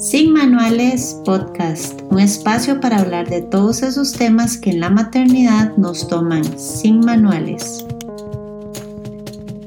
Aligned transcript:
Sin 0.00 0.32
Manuales 0.32 1.20
Podcast, 1.26 2.00
un 2.10 2.20
espacio 2.20 2.80
para 2.80 3.00
hablar 3.00 3.28
de 3.28 3.42
todos 3.42 3.82
esos 3.82 4.14
temas 4.14 4.56
que 4.56 4.70
en 4.70 4.80
la 4.80 4.88
maternidad 4.88 5.76
nos 5.76 6.08
toman 6.08 6.42
sin 6.58 7.00
manuales. 7.00 7.86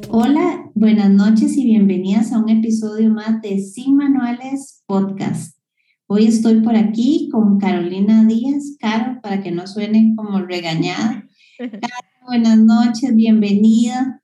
Hola, 0.10 0.72
buenas 0.74 1.12
noches 1.12 1.56
y 1.56 1.66
bienvenidas 1.66 2.34
a 2.34 2.40
un 2.40 2.50
episodio 2.50 3.12
más 3.12 3.44
de 3.44 3.60
Sin 3.60 3.96
Manuales 3.96 4.84
Podcast. 4.88 5.60
Hoy 6.08 6.26
estoy 6.26 6.62
por 6.62 6.76
aquí 6.76 7.30
con 7.32 7.60
Carolina 7.60 8.26
Díaz. 8.26 8.76
Caro, 8.80 9.22
para 9.22 9.44
que 9.44 9.52
no 9.52 9.68
suene 9.68 10.16
como 10.16 10.40
regañada. 10.40 11.28
Caro, 11.60 12.26
buenas 12.26 12.58
noches, 12.58 13.16
bienvenida. 13.16 14.20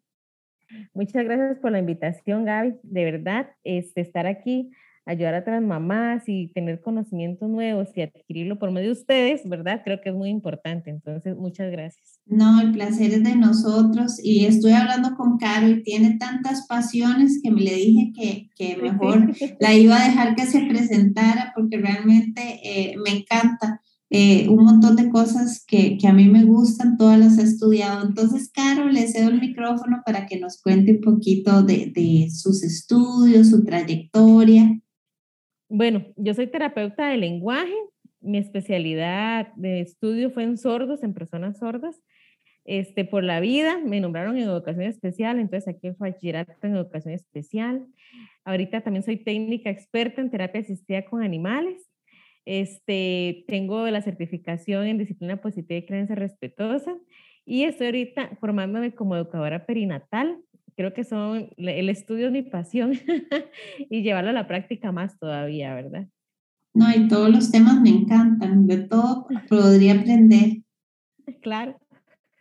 Muchas 0.95 1.23
gracias 1.23 1.59
por 1.59 1.71
la 1.71 1.77
invitación, 1.77 2.45
Gaby. 2.45 2.77
De 2.81 3.05
verdad, 3.05 3.51
este, 3.63 4.01
estar 4.01 4.25
aquí 4.25 4.71
ayudar 5.09 5.33
a 5.33 5.39
otras 5.39 5.61
mamás 5.61 6.23
y 6.27 6.49
tener 6.49 6.81
conocimientos 6.81 7.49
nuevos 7.49 7.89
y 7.95 8.01
adquirirlo 8.01 8.59
por 8.59 8.71
medio 8.71 8.89
de 8.89 8.93
ustedes, 8.93 9.41
¿verdad? 9.49 9.81
Creo 9.83 10.01
que 10.01 10.09
es 10.09 10.15
muy 10.15 10.29
importante. 10.29 10.91
Entonces, 10.91 11.35
muchas 11.35 11.71
gracias. 11.71 12.19
No, 12.27 12.61
el 12.61 12.71
placer 12.71 13.11
es 13.11 13.23
de 13.23 13.35
nosotros 13.35 14.23
y 14.23 14.45
estoy 14.45 14.73
hablando 14.73 15.15
con 15.15 15.39
Caro 15.39 15.67
y 15.67 15.81
tiene 15.81 16.17
tantas 16.19 16.67
pasiones 16.67 17.39
que 17.41 17.49
me 17.49 17.61
le 17.61 17.73
dije 17.73 18.11
que, 18.15 18.49
que 18.55 18.77
mejor 18.81 19.33
la 19.59 19.73
iba 19.73 19.99
a 19.99 20.07
dejar 20.07 20.35
que 20.35 20.45
se 20.45 20.61
presentara 20.65 21.53
porque 21.55 21.77
realmente 21.77 22.59
eh, 22.63 22.95
me 23.03 23.17
encanta. 23.17 23.81
Eh, 24.11 24.47
un 24.49 24.63
montón 24.63 24.95
de 24.95 25.09
cosas 25.09 25.63
que, 25.67 25.95
que, 25.99 26.07
a 26.07 26.13
mí 26.13 26.27
me 26.27 26.43
gustan, 26.43 26.97
todas 26.97 27.19
las 27.19 27.37
he 27.37 27.43
estudiado. 27.43 28.07
Entonces, 28.07 28.49
Caro, 28.51 28.89
le 28.89 29.07
cedo 29.07 29.29
el 29.29 29.39
micrófono 29.39 30.01
para 30.03 30.25
que 30.25 30.39
nos 30.39 30.59
cuente 30.59 30.93
un 30.93 31.01
poquito 31.01 31.61
de, 31.61 31.91
de 31.95 32.27
sus 32.31 32.63
estudios, 32.63 33.49
su 33.49 33.63
trayectoria. 33.63 34.79
Bueno, 35.69 36.03
yo 36.15 36.33
soy 36.33 36.47
terapeuta 36.47 37.09
de 37.09 37.17
lenguaje. 37.17 37.75
Mi 38.21 38.39
especialidad 38.39 39.53
de 39.53 39.81
estudio 39.81 40.31
fue 40.31 40.43
en 40.43 40.57
sordos, 40.57 41.03
en 41.03 41.13
personas 41.13 41.59
sordas. 41.59 42.01
Este, 42.65 43.05
por 43.05 43.23
la 43.23 43.39
vida 43.39 43.79
me 43.79 43.99
nombraron 43.99 44.35
en 44.37 44.43
educación 44.43 44.85
especial, 44.85 45.39
entonces 45.39 45.67
aquí 45.67 45.87
el 45.87 45.93
bachillerato 45.93 46.53
en 46.63 46.75
educación 46.75 47.13
especial. 47.13 47.85
Ahorita 48.45 48.81
también 48.81 49.03
soy 49.03 49.17
técnica 49.17 49.69
experta 49.69 50.21
en 50.21 50.31
terapia 50.31 50.61
asistida 50.61 51.05
con 51.05 51.21
animales. 51.21 51.87
Este, 52.45 53.45
tengo 53.47 53.87
la 53.89 54.01
certificación 54.01 54.87
en 54.87 54.97
disciplina 54.97 55.37
positiva 55.37 55.77
y 55.77 55.85
creencia 55.85 56.15
respetuosa 56.15 56.97
y 57.45 57.63
estoy 57.63 57.87
ahorita 57.87 58.37
formándome 58.39 58.95
como 58.95 59.15
educadora 59.15 59.67
perinatal 59.67 60.39
creo 60.79 60.93
que 60.93 61.03
son, 61.03 61.49
el 61.57 61.89
estudio 61.89 62.27
es 62.27 62.31
mi 62.31 62.41
pasión 62.41 62.93
y 63.89 64.01
llevarlo 64.01 64.29
a 64.29 64.33
la 64.33 64.47
práctica 64.47 64.93
más 64.93 65.19
todavía, 65.19 65.75
¿verdad? 65.75 66.07
No, 66.73 66.89
y 66.89 67.09
todos 67.09 67.29
los 67.29 67.51
temas 67.51 67.81
me 67.81 67.89
encantan, 67.89 68.65
de 68.65 68.77
todo 68.77 69.27
podría 69.49 69.95
aprender. 69.99 70.63
Claro. 71.41 71.77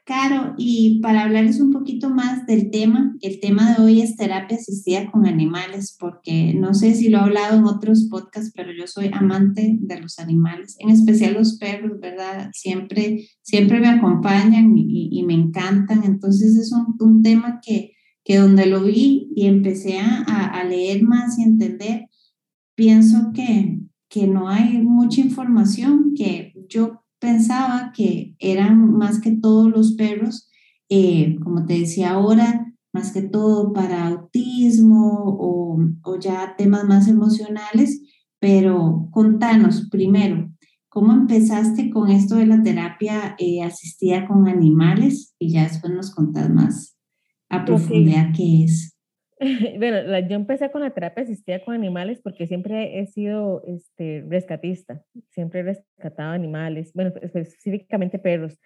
Claro, 0.06 0.54
y 0.56 1.00
para 1.02 1.24
hablarles 1.24 1.60
un 1.60 1.72
poquito 1.72 2.08
más 2.08 2.46
del 2.46 2.70
tema, 2.70 3.14
el 3.20 3.40
tema 3.40 3.74
de 3.74 3.82
hoy 3.82 4.00
es 4.00 4.16
terapia 4.16 4.56
asistida 4.56 5.10
con 5.10 5.26
animales, 5.26 5.94
porque 6.00 6.54
no 6.54 6.72
sé 6.72 6.94
si 6.94 7.10
lo 7.10 7.18
he 7.18 7.20
hablado 7.22 7.58
en 7.58 7.64
otros 7.64 8.08
podcasts, 8.08 8.52
pero 8.56 8.72
yo 8.72 8.86
soy 8.86 9.10
amante 9.12 9.76
de 9.78 10.00
los 10.00 10.18
animales, 10.18 10.76
en 10.78 10.88
especial 10.88 11.34
los 11.34 11.58
perros, 11.58 12.00
¿verdad? 12.00 12.50
Siempre, 12.54 13.26
siempre 13.42 13.80
me 13.80 13.88
acompañan 13.88 14.72
y, 14.78 15.22
me 15.26 15.34
encantan, 15.34 16.04
entonces 16.04 16.56
es 16.56 16.72
un, 16.72 16.96
un 16.98 17.22
tema 17.22 17.60
que, 17.62 17.92
que 18.28 18.36
donde 18.36 18.66
lo 18.66 18.84
vi 18.84 19.32
y 19.34 19.46
empecé 19.46 19.98
a, 20.00 20.22
a 20.22 20.62
leer 20.62 21.02
más 21.02 21.38
y 21.38 21.44
entender, 21.44 22.10
pienso 22.74 23.32
que, 23.32 23.80
que 24.10 24.26
no 24.26 24.50
hay 24.50 24.82
mucha 24.82 25.22
información, 25.22 26.12
que 26.14 26.52
yo 26.68 27.04
pensaba 27.18 27.90
que 27.96 28.36
eran 28.38 28.92
más 28.92 29.22
que 29.22 29.30
todos 29.30 29.70
los 29.70 29.94
perros, 29.94 30.46
eh, 30.90 31.38
como 31.42 31.64
te 31.64 31.78
decía 31.78 32.10
ahora, 32.10 32.74
más 32.92 33.12
que 33.12 33.22
todo 33.22 33.72
para 33.72 34.08
autismo 34.08 35.22
o, 35.24 35.78
o, 36.02 36.18
ya 36.20 36.54
temas 36.58 36.84
más 36.84 37.08
emocionales, 37.08 38.02
pero 38.38 39.08
contanos 39.10 39.88
primero, 39.90 40.52
¿cómo 40.90 41.14
empezaste 41.14 41.88
con 41.88 42.10
esto 42.10 42.34
de 42.34 42.44
la 42.44 42.62
terapia 42.62 43.36
eh, 43.38 43.62
asistida 43.62 44.28
con 44.28 44.48
animales? 44.48 45.34
Y 45.38 45.52
ya 45.52 45.62
después 45.62 45.94
nos 45.94 46.14
contás 46.14 46.50
más 46.50 46.97
a 47.48 47.64
profundidad 47.64 48.32
qué 48.36 48.64
es. 48.64 48.94
Bueno, 49.78 50.18
yo 50.28 50.36
empecé 50.36 50.70
con 50.70 50.82
la 50.82 50.90
terapia 50.90 51.22
asistida 51.22 51.64
con 51.64 51.74
animales 51.74 52.20
porque 52.22 52.46
siempre 52.46 52.98
he 52.98 53.06
sido 53.06 53.62
este, 53.66 54.24
rescatista, 54.28 55.02
siempre 55.30 55.60
he 55.60 55.62
rescatado 55.62 56.32
animales, 56.32 56.92
bueno, 56.94 57.12
específicamente 57.22 58.18
perros. 58.18 58.58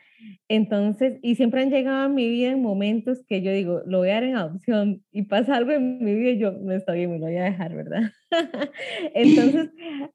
Entonces, 0.48 1.18
y 1.22 1.34
siempre 1.34 1.62
han 1.62 1.70
llegado 1.70 2.04
a 2.04 2.08
mi 2.08 2.28
vida 2.28 2.52
en 2.52 2.62
momentos 2.62 3.24
que 3.28 3.42
yo 3.42 3.52
digo, 3.52 3.82
lo 3.86 3.98
voy 3.98 4.10
a 4.10 4.14
dar 4.14 4.24
en 4.24 4.36
adopción 4.36 5.04
y 5.10 5.22
pasa 5.24 5.56
algo 5.56 5.72
en 5.72 6.02
mi 6.02 6.14
vida 6.14 6.30
y 6.30 6.38
yo, 6.38 6.52
no 6.52 6.72
está 6.72 6.92
bien, 6.92 7.10
me 7.10 7.18
lo 7.18 7.26
voy 7.26 7.36
a 7.36 7.44
dejar, 7.44 7.74
¿verdad? 7.74 8.10
Entonces, 9.14 9.70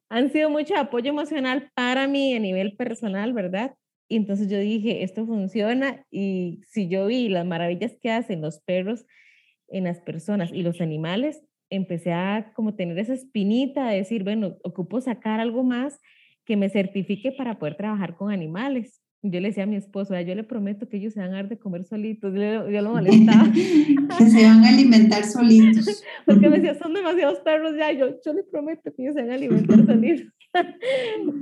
han 0.10 0.32
sido 0.32 0.50
mucho 0.50 0.76
apoyo 0.76 1.10
emocional 1.10 1.70
para 1.76 2.08
mí 2.08 2.34
a 2.34 2.40
nivel 2.40 2.76
personal, 2.76 3.34
¿verdad? 3.34 3.76
Y 4.08 4.16
entonces 4.16 4.50
yo 4.50 4.60
dije, 4.60 5.04
esto 5.04 5.26
funciona 5.26 6.06
y 6.10 6.62
si 6.70 6.88
yo 6.88 7.08
vi 7.08 7.30
las 7.30 7.46
maravillas 7.46 7.96
que 8.02 8.12
hacen 8.12 8.42
los 8.42 8.60
perros 8.60 9.06
en 9.68 9.84
las 9.84 10.00
personas 10.00 10.52
y 10.54 10.62
los 10.62 10.80
animales, 10.80 11.44
empecé 11.70 12.14
a 12.14 12.54
como 12.56 12.76
tener 12.76 12.98
esa 13.00 13.14
espinita 13.14 13.90
de 13.90 13.98
decir, 13.98 14.24
bueno, 14.24 14.58
ocupo 14.64 15.02
sacar 15.02 15.40
algo 15.40 15.64
más 15.64 16.00
que 16.46 16.56
me 16.56 16.70
certifique 16.70 17.32
para 17.34 17.60
poder 17.60 17.76
trabajar 17.76 18.16
con 18.16 18.32
animales. 18.32 19.02
Yo 19.24 19.42
le 19.42 19.50
decía 19.50 19.64
a 19.64 19.68
mi 19.68 19.76
esposo, 19.76 20.18
yo 20.22 20.36
le 20.36 20.44
prometo 20.44 20.88
que 20.88 20.98
ellos 20.98 21.14
se 21.14 21.20
van 21.20 21.34
a 21.34 21.38
dar 21.38 21.50
de 21.50 21.58
comer 21.58 21.84
solitos. 21.84 22.34
Yo, 22.34 22.70
yo 22.70 22.82
lo 22.82 22.92
molestaba. 22.92 23.52
que 23.54 24.26
se 24.26 24.46
van 24.46 24.64
a 24.64 24.70
alimentar 24.70 25.26
solitos. 25.26 26.04
Porque 26.26 26.50
me 26.50 26.60
decía, 26.60 26.76
son 26.76 26.94
demasiados 26.94 27.40
perros 27.40 27.76
ya. 27.78 27.92
Yo, 27.92 28.16
yo 28.24 28.34
le 28.34 28.44
prometo 28.44 28.94
que 28.96 29.04
ellos 29.04 29.16
se 29.16 29.22
van 29.22 29.32
a 29.32 29.36
alimentar 29.36 29.86
solitos. 29.86 30.34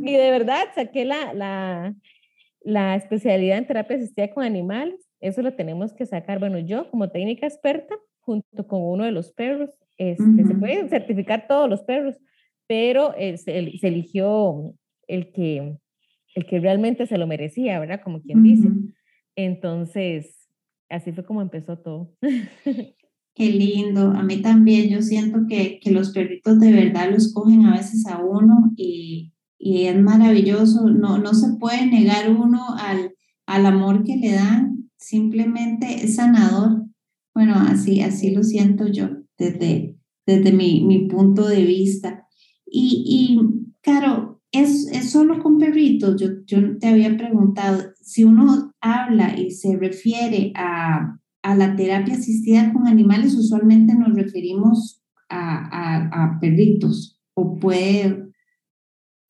y 0.03 0.13
de 0.13 0.31
verdad 0.31 0.63
saqué 0.73 1.05
la, 1.05 1.33
la, 1.33 1.95
la 2.65 2.95
especialidad 2.95 3.59
en 3.59 3.67
terapia 3.67 3.95
asistida 3.95 4.33
con 4.33 4.43
animales, 4.43 5.07
eso 5.21 5.43
lo 5.43 5.53
tenemos 5.53 5.93
que 5.93 6.05
sacar. 6.05 6.39
Bueno, 6.39 6.57
yo 6.59 6.89
como 6.89 7.09
técnica 7.09 7.45
experta, 7.45 7.95
junto 8.21 8.67
con 8.67 8.81
uno 8.81 9.05
de 9.05 9.11
los 9.11 9.31
perros, 9.31 9.69
este, 9.97 10.45
se 10.45 10.55
pueden 10.55 10.89
certificar 10.89 11.45
todos 11.47 11.69
los 11.69 11.83
perros, 11.83 12.17
pero 12.67 13.13
se, 13.13 13.59
eligió 13.83 14.73
el 15.07 15.31
que, 15.31 15.77
el 16.33 16.45
que 16.47 16.59
realmente 16.59 17.05
se 17.05 17.19
lo 17.19 17.27
merecía, 17.27 17.79
¿verdad? 17.79 18.01
Como 18.03 18.21
quien 18.21 18.41
dice. 18.41 18.67
Entonces, 19.35 20.49
así 20.89 21.11
fue 21.11 21.23
como 21.23 21.43
empezó 21.43 21.77
todo. 21.77 22.15
Qué 23.35 23.49
lindo. 23.51 24.11
A 24.11 24.23
mí 24.23 24.41
también, 24.41 24.89
yo 24.89 25.03
siento 25.03 25.41
que, 25.47 25.79
que 25.79 25.91
los 25.91 26.11
perritos 26.11 26.59
de 26.59 26.71
verdad 26.71 27.11
los 27.11 27.31
cogen 27.31 27.65
a 27.67 27.73
veces 27.73 28.07
a 28.07 28.23
uno 28.23 28.71
y, 28.75 29.34
y 29.57 29.85
es 29.85 30.01
maravilloso, 30.01 30.89
no, 30.89 31.17
no 31.17 31.33
se 31.33 31.53
puede 31.57 31.85
negar 31.87 32.29
uno 32.31 32.75
al, 32.77 33.15
al 33.45 33.65
amor 33.65 34.03
que 34.03 34.17
le 34.17 34.33
dan, 34.33 34.89
simplemente 34.97 36.03
es 36.03 36.15
sanador. 36.15 36.85
Bueno, 37.33 37.55
así, 37.55 38.01
así 38.01 38.31
lo 38.31 38.43
siento 38.43 38.87
yo 38.87 39.09
desde, 39.37 39.97
desde 40.25 40.51
mi, 40.51 40.83
mi 40.83 41.07
punto 41.07 41.47
de 41.47 41.63
vista. 41.65 42.27
Y, 42.65 43.03
y 43.05 43.71
claro, 43.81 44.41
es, 44.51 44.87
es, 44.91 45.11
solo 45.11 45.41
con 45.41 45.57
perritos. 45.57 46.19
Yo, 46.19 46.27
yo 46.45 46.77
te 46.77 46.87
había 46.87 47.15
preguntado, 47.17 47.83
si 48.01 48.23
uno 48.23 48.73
habla 48.81 49.37
y 49.39 49.51
se 49.51 49.77
refiere 49.77 50.51
a, 50.55 51.19
a 51.43 51.55
la 51.55 51.75
terapia 51.75 52.15
asistida 52.15 52.71
con 52.73 52.87
animales, 52.87 53.35
usualmente 53.35 53.95
nos 53.95 54.15
referimos 54.15 55.01
a, 55.29 55.57
a, 55.71 56.23
a 56.23 56.39
perritos 56.39 57.19
o 57.33 57.57
puede 57.57 58.24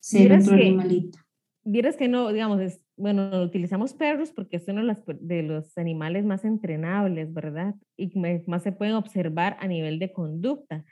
ser 0.06 0.32
otro 0.32 0.54
animalito. 0.54 1.18
Vieras 1.64 1.96
que 1.96 2.06
no, 2.06 2.32
digamos, 2.32 2.60
es, 2.60 2.80
bueno, 2.96 3.42
utilizamos 3.42 3.92
perros 3.92 4.30
porque 4.30 4.58
es 4.58 4.68
uno 4.68 4.82
de 5.20 5.42
los, 5.42 5.76
animales 5.76 6.24
más 6.24 6.44
entrenables, 6.44 7.32
¿verdad? 7.34 7.74
Y 7.96 8.12
más 8.46 8.62
se 8.62 8.70
pueden 8.70 8.94
observar 8.94 9.56
a 9.58 9.66
nivel 9.66 9.98
de 9.98 10.12
conducta. 10.12 10.84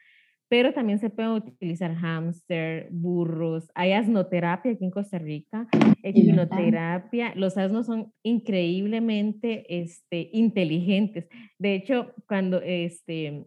Pero 0.48 0.74
también 0.74 0.98
se 0.98 1.10
pueden 1.10 1.32
utilizar 1.32 1.94
hámster, 1.94 2.88
burros, 2.90 3.70
hay 3.74 3.92
asnoterapia 3.92 4.72
aquí 4.72 4.84
en 4.84 4.90
Costa 4.90 5.18
Rica, 5.18 5.68
equinoterapia. 6.02 7.32
Los 7.34 7.56
asnos 7.56 7.86
son 7.86 8.12
increíblemente 8.22 9.64
este, 9.80 10.28
inteligentes. 10.32 11.28
De 11.58 11.74
hecho, 11.74 12.12
cuando, 12.26 12.60
este, 12.60 13.46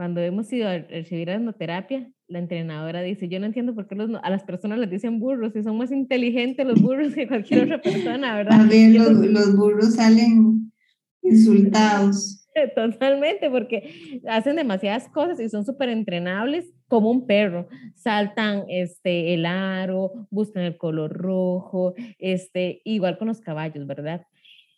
cuando 0.00 0.22
hemos 0.22 0.50
ido 0.50 0.66
a 0.66 0.78
recibir 0.78 1.28
asnoterapia, 1.28 2.10
la 2.26 2.38
entrenadora 2.38 3.02
dice, 3.02 3.28
yo 3.28 3.38
no 3.38 3.44
entiendo 3.44 3.74
por 3.74 3.86
qué 3.86 3.96
los, 3.96 4.08
a 4.22 4.30
las 4.30 4.44
personas 4.44 4.78
les 4.78 4.88
dicen 4.88 5.20
burros, 5.20 5.52
si 5.52 5.62
son 5.62 5.76
más 5.76 5.92
inteligentes 5.92 6.66
los 6.66 6.80
burros 6.80 7.12
que 7.12 7.28
cualquier 7.28 7.64
otra 7.64 7.82
persona, 7.82 8.34
¿verdad? 8.34 8.62
A 8.62 8.64
ver, 8.64 8.94
los, 8.94 9.10
los 9.10 9.54
burros 9.54 9.96
salen 9.96 10.72
insultados. 11.20 12.48
Totalmente, 12.74 13.50
porque 13.50 14.22
hacen 14.26 14.56
demasiadas 14.56 15.06
cosas 15.10 15.38
y 15.38 15.50
son 15.50 15.66
súper 15.66 15.90
entrenables 15.90 16.72
como 16.88 17.10
un 17.10 17.26
perro, 17.26 17.68
saltan 17.94 18.64
este, 18.70 19.34
el 19.34 19.44
aro, 19.44 20.26
buscan 20.30 20.62
el 20.62 20.78
color 20.78 21.12
rojo, 21.12 21.92
este, 22.18 22.80
igual 22.86 23.18
con 23.18 23.28
los 23.28 23.42
caballos, 23.42 23.86
¿verdad? 23.86 24.22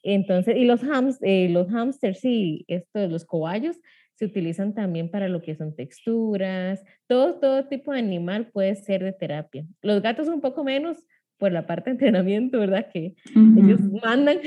Entonces, 0.02 0.56
y 0.56 0.64
los, 0.64 0.82
hams, 0.82 1.18
eh, 1.22 1.48
los 1.48 1.68
hamsters 1.68 2.24
y 2.24 2.64
estos, 2.66 3.08
los 3.08 3.24
cobayos, 3.24 3.78
se 4.22 4.26
utilizan 4.26 4.72
también 4.72 5.10
para 5.10 5.28
lo 5.28 5.42
que 5.42 5.56
son 5.56 5.74
texturas, 5.74 6.80
todo, 7.08 7.40
todo 7.40 7.66
tipo 7.66 7.90
de 7.92 7.98
animal 7.98 8.50
puede 8.52 8.76
ser 8.76 9.02
de 9.02 9.12
terapia. 9.12 9.66
Los 9.82 10.00
gatos 10.00 10.28
un 10.28 10.40
poco 10.40 10.62
menos 10.62 10.98
por 11.38 11.50
la 11.50 11.66
parte 11.66 11.90
de 11.90 11.94
entrenamiento, 11.94 12.60
¿verdad? 12.60 12.86
Que 12.92 13.16
ellos 13.34 13.80
mandan. 14.00 14.38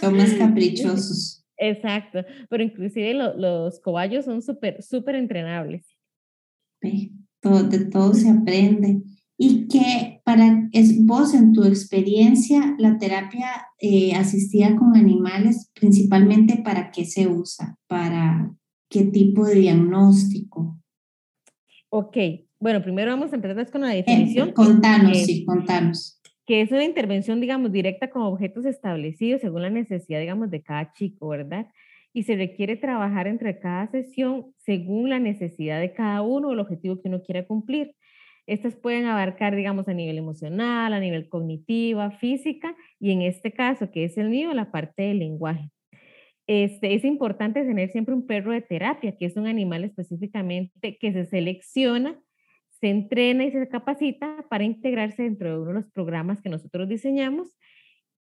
Son 0.00 0.16
más 0.16 0.34
caprichosos. 0.38 1.46
Exacto, 1.56 2.24
pero 2.50 2.64
inclusive 2.64 3.14
los 3.14 3.78
cobayos 3.78 4.24
son 4.24 4.42
súper, 4.42 4.82
súper 4.82 5.14
entrenables. 5.14 5.86
Todo, 7.40 7.62
de 7.62 7.84
todo 7.84 8.14
se 8.14 8.30
aprende. 8.30 9.00
Y 9.38 9.68
que 9.68 10.22
para 10.24 10.68
es, 10.72 11.06
vos, 11.06 11.34
en 11.34 11.52
tu 11.52 11.62
experiencia, 11.62 12.74
la 12.78 12.98
terapia 12.98 13.46
eh, 13.78 14.16
asistida 14.16 14.74
con 14.74 14.96
animales, 14.96 15.70
principalmente 15.72 16.62
para 16.64 16.90
qué 16.90 17.04
se 17.04 17.28
usa, 17.28 17.76
para 17.86 18.52
qué 18.94 19.04
tipo 19.06 19.44
de 19.44 19.56
diagnóstico. 19.56 20.78
Ok, 21.90 22.16
bueno, 22.60 22.80
primero 22.80 23.10
vamos 23.10 23.32
a 23.32 23.36
empezar 23.36 23.68
con 23.70 23.80
la 23.80 23.92
eh, 23.92 23.98
definición. 23.98 24.52
contanos, 24.52 25.18
sí, 25.18 25.44
contanos. 25.44 26.20
Que 26.46 26.60
es 26.60 26.70
una 26.70 26.84
intervención, 26.84 27.40
digamos, 27.40 27.72
directa 27.72 28.08
con 28.08 28.22
objetos 28.22 28.64
establecidos 28.64 29.40
según 29.40 29.62
la 29.62 29.70
necesidad, 29.70 30.20
digamos, 30.20 30.50
de 30.50 30.62
cada 30.62 30.92
chico, 30.92 31.28
¿verdad? 31.28 31.66
y 32.16 32.22
se 32.22 32.36
requiere 32.36 32.76
trabajar 32.76 33.26
entre 33.26 33.58
cada 33.58 33.88
sesión 33.88 34.54
según 34.58 35.10
la 35.10 35.18
necesidad 35.18 35.80
de 35.80 35.92
cada 35.92 36.22
uno 36.22 36.48
o 36.48 36.52
el 36.52 36.60
objetivo 36.60 37.02
que 37.02 37.08
uno 37.08 37.20
quiera 37.22 37.44
cumplir. 37.44 37.96
Estas 38.46 38.76
pueden 38.76 39.06
abarcar, 39.06 39.56
digamos, 39.56 39.88
a 39.88 39.94
nivel 39.94 40.16
emocional, 40.16 40.92
a 40.92 41.00
nivel 41.00 41.28
cognitiva, 41.28 42.12
física 42.12 42.76
y 43.00 43.10
en 43.10 43.22
este 43.22 43.52
caso, 43.52 43.90
que 43.90 44.04
es 44.04 44.16
el 44.16 44.28
mío, 44.28 44.54
la 44.54 44.70
parte 44.70 45.02
del 45.02 45.18
lenguaje. 45.18 45.70
Este, 46.46 46.94
es 46.94 47.04
importante 47.04 47.64
tener 47.64 47.90
siempre 47.90 48.14
un 48.14 48.26
perro 48.26 48.52
de 48.52 48.60
terapia, 48.60 49.16
que 49.16 49.26
es 49.26 49.36
un 49.36 49.46
animal 49.46 49.84
específicamente 49.84 50.98
que 50.98 51.12
se 51.12 51.24
selecciona, 51.24 52.20
se 52.80 52.90
entrena 52.90 53.44
y 53.44 53.52
se 53.52 53.68
capacita 53.68 54.44
para 54.50 54.64
integrarse 54.64 55.22
dentro 55.22 55.50
de 55.50 55.56
uno 55.58 55.68
de 55.68 55.80
los 55.80 55.90
programas 55.92 56.42
que 56.42 56.50
nosotros 56.50 56.88
diseñamos 56.88 57.56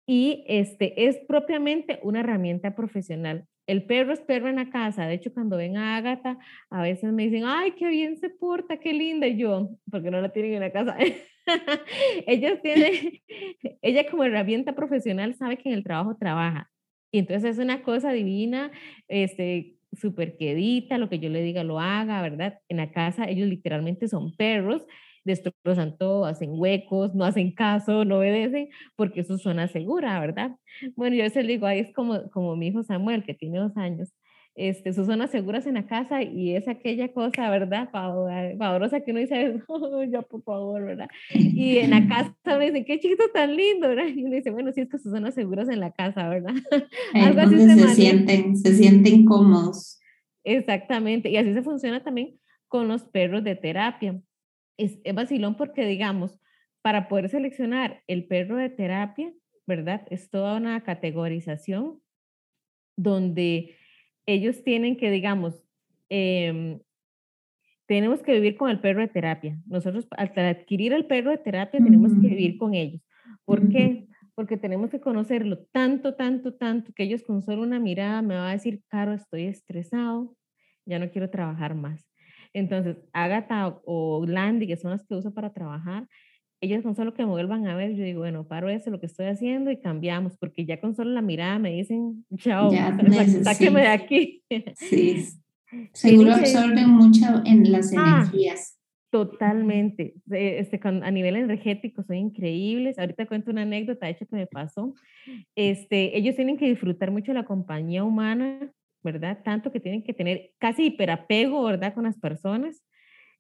y 0.05 0.43
este, 0.47 1.07
es 1.07 1.17
propiamente 1.27 1.99
una 2.03 2.21
herramienta 2.21 2.75
profesional. 2.75 3.45
El 3.65 3.85
perro 3.85 4.13
es 4.13 4.19
perro 4.19 4.49
en 4.49 4.57
la 4.57 4.69
casa. 4.69 5.07
De 5.07 5.13
hecho, 5.13 5.33
cuando 5.33 5.55
ven 5.55 5.77
a 5.77 5.95
Agatha, 5.95 6.37
a 6.69 6.81
veces 6.81 7.13
me 7.13 7.23
dicen, 7.23 7.43
ay, 7.45 7.71
qué 7.71 7.87
bien 7.87 8.17
se 8.17 8.29
porta, 8.29 8.77
qué 8.77 8.93
linda. 8.93 9.27
Y 9.27 9.37
yo, 9.37 9.69
porque 9.89 10.11
no 10.11 10.19
la 10.19 10.29
tienen 10.33 10.55
en 10.55 10.59
la 10.59 10.71
casa. 10.71 10.97
ella 12.27 12.61
tiene, 12.61 13.23
ella 13.81 14.09
como 14.09 14.25
herramienta 14.25 14.75
profesional 14.75 15.35
sabe 15.35 15.57
que 15.57 15.69
en 15.69 15.75
el 15.75 15.83
trabajo 15.83 16.17
trabaja. 16.17 16.72
Y 17.13 17.19
entonces 17.19 17.51
es 17.51 17.63
una 17.63 17.83
cosa 17.83 18.11
divina, 18.11 18.71
este, 19.07 19.77
súper 19.93 20.35
quedita, 20.35 20.97
lo 20.97 21.09
que 21.09 21.19
yo 21.19 21.29
le 21.29 21.43
diga 21.43 21.63
lo 21.63 21.79
haga, 21.79 22.21
¿verdad? 22.23 22.59
En 22.69 22.77
la 22.77 22.91
casa 22.91 23.29
ellos 23.29 23.47
literalmente 23.47 24.07
son 24.09 24.35
perros 24.35 24.85
destrozan 25.25 25.97
todo, 25.97 26.25
hacen 26.25 26.49
huecos, 26.53 27.15
no 27.15 27.23
hacen 27.25 27.53
caso, 27.53 28.05
no 28.05 28.17
obedecen, 28.17 28.69
porque 28.95 29.21
eso 29.21 29.37
suena 29.37 29.67
segura, 29.67 30.19
¿verdad? 30.19 30.51
Bueno, 30.95 31.15
yo 31.15 31.21
a 31.23 31.25
veces 31.25 31.47
digo, 31.47 31.65
ahí 31.65 31.79
es 31.79 31.93
como, 31.93 32.29
como 32.31 32.55
mi 32.55 32.67
hijo 32.67 32.83
Samuel, 32.83 33.23
que 33.23 33.33
tiene 33.33 33.59
dos 33.59 33.75
años, 33.77 34.13
este, 34.55 34.93
sus 34.93 35.07
zonas 35.07 35.31
seguras 35.31 35.65
en 35.65 35.75
la 35.75 35.87
casa 35.87 36.21
y 36.21 36.55
es 36.55 36.67
aquella 36.67 37.11
cosa, 37.11 37.49
¿verdad? 37.49 37.89
Pavorosa 37.91 39.01
que 39.01 39.11
uno 39.11 39.19
dice, 39.19 39.61
oh, 39.67 40.03
ya 40.03 40.21
por 40.21 40.43
favor, 40.43 40.83
¿verdad? 40.83 41.07
Y 41.33 41.77
en 41.77 41.91
la 41.91 42.07
casa 42.07 42.35
uno 42.45 42.59
dice, 42.59 42.85
qué 42.85 42.99
chiquito 42.99 43.29
tan 43.33 43.55
lindo, 43.55 43.87
¿verdad? 43.87 44.07
Y 44.07 44.23
uno 44.23 44.35
dice, 44.35 44.51
bueno, 44.51 44.71
sí 44.71 44.81
es 44.81 44.89
que 44.89 44.97
sus 44.97 45.11
zonas 45.11 45.33
seguras 45.33 45.69
en 45.69 45.79
la 45.79 45.91
casa, 45.91 46.29
¿verdad? 46.29 46.53
Algo 47.13 47.41
así 47.41 47.57
se, 47.57 47.75
se 47.75 47.87
sienten, 47.95 48.57
se 48.57 48.75
sienten 48.75 49.25
cómodos. 49.25 49.99
Exactamente, 50.43 51.29
y 51.29 51.37
así 51.37 51.53
se 51.53 51.63
funciona 51.63 52.03
también 52.03 52.37
con 52.67 52.87
los 52.87 53.03
perros 53.03 53.43
de 53.43 53.55
terapia 53.55 54.19
es, 54.77 54.99
es 55.03 55.15
vacilón 55.15 55.55
porque, 55.55 55.85
digamos, 55.85 56.39
para 56.81 57.07
poder 57.07 57.29
seleccionar 57.29 58.03
el 58.07 58.25
perro 58.25 58.57
de 58.57 58.69
terapia, 58.69 59.33
¿verdad? 59.65 60.05
Es 60.09 60.29
toda 60.29 60.57
una 60.57 60.83
categorización 60.83 62.01
donde 62.97 63.75
ellos 64.25 64.63
tienen 64.63 64.97
que, 64.97 65.11
digamos, 65.11 65.63
em, 66.09 66.79
tenemos 67.85 68.23
que 68.23 68.33
vivir 68.33 68.55
con 68.55 68.69
el 68.69 68.79
perro 68.79 69.01
de 69.01 69.07
terapia. 69.07 69.57
Nosotros, 69.65 70.07
al 70.11 70.31
adquirir 70.37 70.93
el 70.93 71.05
perro 71.05 71.31
de 71.31 71.37
terapia, 71.37 71.83
tenemos 71.83 72.11
que 72.13 72.27
vivir 72.27 72.57
con 72.57 72.73
ellos. 72.73 73.01
¿Por 73.45 73.69
qué? 73.69 74.07
Porque 74.35 74.57
tenemos 74.57 74.89
que 74.89 75.01
conocerlo 75.01 75.59
tanto, 75.71 76.15
tanto, 76.15 76.53
tanto, 76.53 76.91
que 76.93 77.03
ellos 77.03 77.23
con 77.23 77.41
solo 77.41 77.61
una 77.61 77.79
mirada 77.79 78.21
me 78.21 78.35
van 78.35 78.47
a 78.47 78.53
decir, 78.53 78.81
Caro, 78.87 79.13
estoy 79.13 79.43
estresado, 79.43 80.35
ya 80.85 80.97
no 80.97 81.11
quiero 81.11 81.29
trabajar 81.29 81.75
más. 81.75 82.07
Entonces, 82.53 82.97
Agatha 83.13 83.79
o 83.85 84.25
Landy, 84.25 84.67
que 84.67 84.77
son 84.77 84.91
las 84.91 85.05
que 85.05 85.15
uso 85.15 85.33
para 85.33 85.53
trabajar, 85.53 86.07
ellas 86.63 86.83
con 86.83 86.95
solo 86.95 87.13
que 87.13 87.23
me 87.23 87.31
vuelvan 87.31 87.67
a 87.67 87.75
ver, 87.75 87.95
yo 87.95 88.03
digo, 88.03 88.19
bueno, 88.21 88.47
paro 88.47 88.69
eso, 88.69 88.89
lo 88.89 88.99
que 88.99 89.05
estoy 89.05 89.27
haciendo 89.27 89.71
y 89.71 89.79
cambiamos, 89.79 90.37
porque 90.37 90.65
ya 90.65 90.79
con 90.79 90.95
solo 90.95 91.11
la 91.11 91.21
mirada 91.21 91.59
me 91.59 91.71
dicen, 91.71 92.25
chao, 92.37 92.71
sáqueme 93.43 93.81
de 93.81 93.87
aquí. 93.87 94.43
Sí, 94.75 95.25
seguro 95.93 96.35
absorben 96.35 96.87
mucho 96.87 97.25
en 97.45 97.71
las 97.71 97.91
ah, 97.97 98.27
energías. 98.27 98.77
Totalmente. 99.09 100.13
Este, 100.29 100.79
a 100.83 101.11
nivel 101.11 101.35
energético 101.35 102.03
son 102.03 102.15
increíbles. 102.15 102.99
Ahorita 102.99 103.25
cuento 103.25 103.49
una 103.49 103.63
anécdota, 103.63 104.07
hecha 104.07 104.25
que 104.25 104.35
me 104.35 104.45
pasó. 104.45 104.93
Este, 105.55 106.15
ellos 106.15 106.35
tienen 106.35 106.57
que 106.57 106.69
disfrutar 106.69 107.09
mucho 107.09 107.33
la 107.33 107.45
compañía 107.45 108.03
humana 108.03 108.71
¿verdad? 109.03 109.39
Tanto 109.43 109.71
que 109.71 109.79
tienen 109.79 110.03
que 110.03 110.13
tener 110.13 110.51
casi 110.57 110.85
hiperapego, 110.85 111.63
¿verdad? 111.63 111.93
Con 111.93 112.05
las 112.05 112.17
personas. 112.17 112.81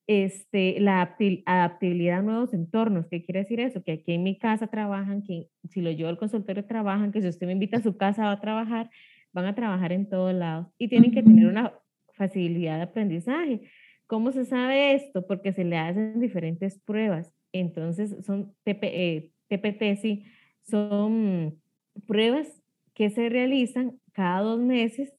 Este, 0.05 0.79
la 0.81 1.15
adaptabilidad 1.45 2.19
a 2.19 2.21
nuevos 2.21 2.53
entornos. 2.53 3.07
¿Qué 3.07 3.23
quiere 3.23 3.39
decir 3.39 3.59
eso? 3.59 3.83
Que 3.83 3.93
aquí 3.93 4.13
en 4.13 4.23
mi 4.23 4.37
casa 4.37 4.67
trabajan, 4.67 5.23
que 5.23 5.47
si 5.69 5.81
lo 5.81 5.91
llevo 5.91 6.09
al 6.09 6.17
consultorio 6.17 6.65
trabajan, 6.65 7.11
que 7.11 7.21
si 7.21 7.27
usted 7.27 7.47
me 7.47 7.53
invita 7.53 7.77
a 7.77 7.83
su 7.83 7.95
casa 7.95 8.25
va 8.25 8.31
a 8.33 8.41
trabajar, 8.41 8.89
van 9.31 9.45
a 9.45 9.55
trabajar 9.55 9.91
en 9.91 10.09
todos 10.09 10.33
lados 10.33 10.67
y 10.77 10.89
tienen 10.89 11.11
que 11.11 11.23
tener 11.23 11.47
una 11.47 11.73
facilidad 12.13 12.77
de 12.77 12.83
aprendizaje. 12.83 13.61
¿Cómo 14.07 14.31
se 14.31 14.45
sabe 14.45 14.93
esto? 14.93 15.25
Porque 15.25 15.53
se 15.53 15.63
le 15.63 15.77
hacen 15.77 16.19
diferentes 16.19 16.79
pruebas. 16.79 17.31
Entonces, 17.51 18.15
son 18.25 18.53
TP, 18.63 19.31
TPT, 19.47 20.01
sí, 20.01 20.25
son 20.63 21.59
pruebas 22.07 22.47
que 22.93 23.09
se 23.09 23.29
realizan 23.29 23.99
cada 24.11 24.41
dos 24.41 24.59
meses 24.59 25.13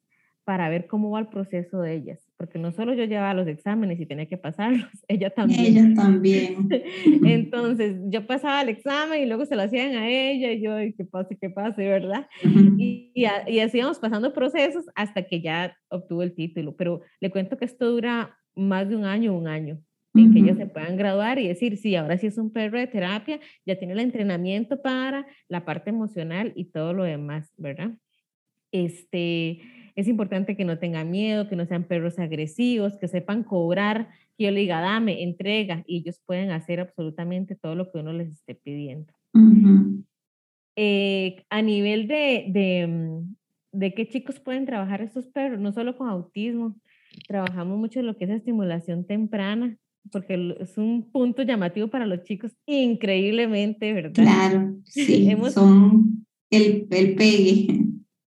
para 0.44 0.68
ver 0.68 0.86
cómo 0.86 1.10
va 1.10 1.20
el 1.20 1.28
proceso 1.28 1.80
de 1.80 1.94
ellas, 1.94 2.23
porque 2.36 2.58
no 2.58 2.72
solo 2.72 2.94
yo 2.94 3.04
llevaba 3.04 3.34
los 3.34 3.46
exámenes 3.46 4.00
y 4.00 4.06
tenía 4.06 4.26
que 4.26 4.36
pasarlos, 4.36 4.88
ella 5.08 5.30
también. 5.30 5.76
Ella 5.76 5.94
también. 5.94 6.68
Entonces, 7.24 7.96
yo 8.06 8.26
pasaba 8.26 8.62
el 8.62 8.68
examen 8.68 9.22
y 9.22 9.26
luego 9.26 9.46
se 9.46 9.56
lo 9.56 9.62
hacían 9.62 9.94
a 9.94 10.08
ella 10.08 10.52
y 10.52 10.60
yo, 10.60 10.76
qué 10.96 11.04
pase, 11.04 11.36
qué 11.40 11.50
pase, 11.50 11.88
¿verdad? 11.88 12.26
y, 12.78 13.12
y, 13.14 13.58
así 13.60 13.78
íbamos 13.78 13.98
pasando 13.98 14.32
procesos 14.32 14.84
hasta 14.94 15.22
que 15.22 15.40
ya 15.40 15.76
obtuvo 15.88 16.22
el 16.22 16.34
título, 16.34 16.76
pero 16.76 17.02
le 17.20 17.30
cuento 17.30 17.56
que 17.56 17.64
esto 17.64 17.90
dura 17.90 18.36
más 18.54 18.88
de 18.88 18.96
un 18.96 19.04
año, 19.04 19.36
un 19.36 19.48
año, 19.48 19.80
en 20.14 20.32
que 20.32 20.38
ellas 20.38 20.56
se 20.56 20.66
puedan 20.66 20.96
graduar 20.96 21.40
y 21.40 21.48
decir, 21.48 21.76
sí, 21.76 21.96
ahora 21.96 22.18
sí 22.18 22.28
es 22.28 22.38
un 22.38 22.52
perro 22.52 22.78
de 22.78 22.86
terapia, 22.86 23.40
ya 23.66 23.76
tiene 23.76 23.94
el 23.94 24.00
entrenamiento 24.00 24.80
para 24.80 25.26
la 25.48 25.64
parte 25.64 25.90
emocional 25.90 26.52
y 26.54 26.66
todo 26.66 26.92
lo 26.92 27.02
demás, 27.02 27.52
¿verdad? 27.56 27.90
Este, 28.70 29.60
es 29.94 30.08
importante 30.08 30.56
que 30.56 30.64
no 30.64 30.78
tengan 30.78 31.10
miedo, 31.10 31.48
que 31.48 31.56
no 31.56 31.66
sean 31.66 31.84
perros 31.84 32.18
agresivos, 32.18 32.96
que 32.96 33.08
sepan 33.08 33.44
cobrar, 33.44 34.08
que 34.36 34.44
yo 34.44 34.50
le 34.50 34.60
diga, 34.60 34.80
dame, 34.80 35.22
entrega, 35.22 35.84
y 35.86 35.98
ellos 35.98 36.20
pueden 36.26 36.50
hacer 36.50 36.80
absolutamente 36.80 37.54
todo 37.54 37.74
lo 37.74 37.90
que 37.90 37.98
uno 37.98 38.12
les 38.12 38.28
esté 38.32 38.54
pidiendo. 38.54 39.12
Eh, 40.76 41.44
a 41.50 41.62
nivel 41.62 42.08
de, 42.08 42.46
de, 42.48 42.86
mm, 42.86 43.34
de 43.72 43.94
qué 43.94 44.08
chicos 44.08 44.40
pueden 44.40 44.66
trabajar 44.66 45.00
estos 45.00 45.26
perros, 45.28 45.60
no 45.60 45.72
solo 45.72 45.96
con 45.96 46.08
autismo, 46.08 46.74
trabajamos 47.28 47.78
mucho 47.78 48.00
en 48.00 48.06
lo 48.06 48.16
que 48.16 48.24
es 48.24 48.30
estimulación 48.30 49.06
temprana, 49.06 49.76
porque 50.10 50.56
es 50.60 50.76
un 50.76 51.10
punto 51.10 51.42
llamativo 51.42 51.88
para 51.88 52.06
los 52.06 52.24
chicos, 52.24 52.52
increíblemente, 52.66 53.92
¿verdad? 53.92 54.12
Claro, 54.14 54.74
sí, 54.84 55.30
son 55.50 56.26
el, 56.50 56.88
el 56.90 57.14
pegue. 57.14 57.83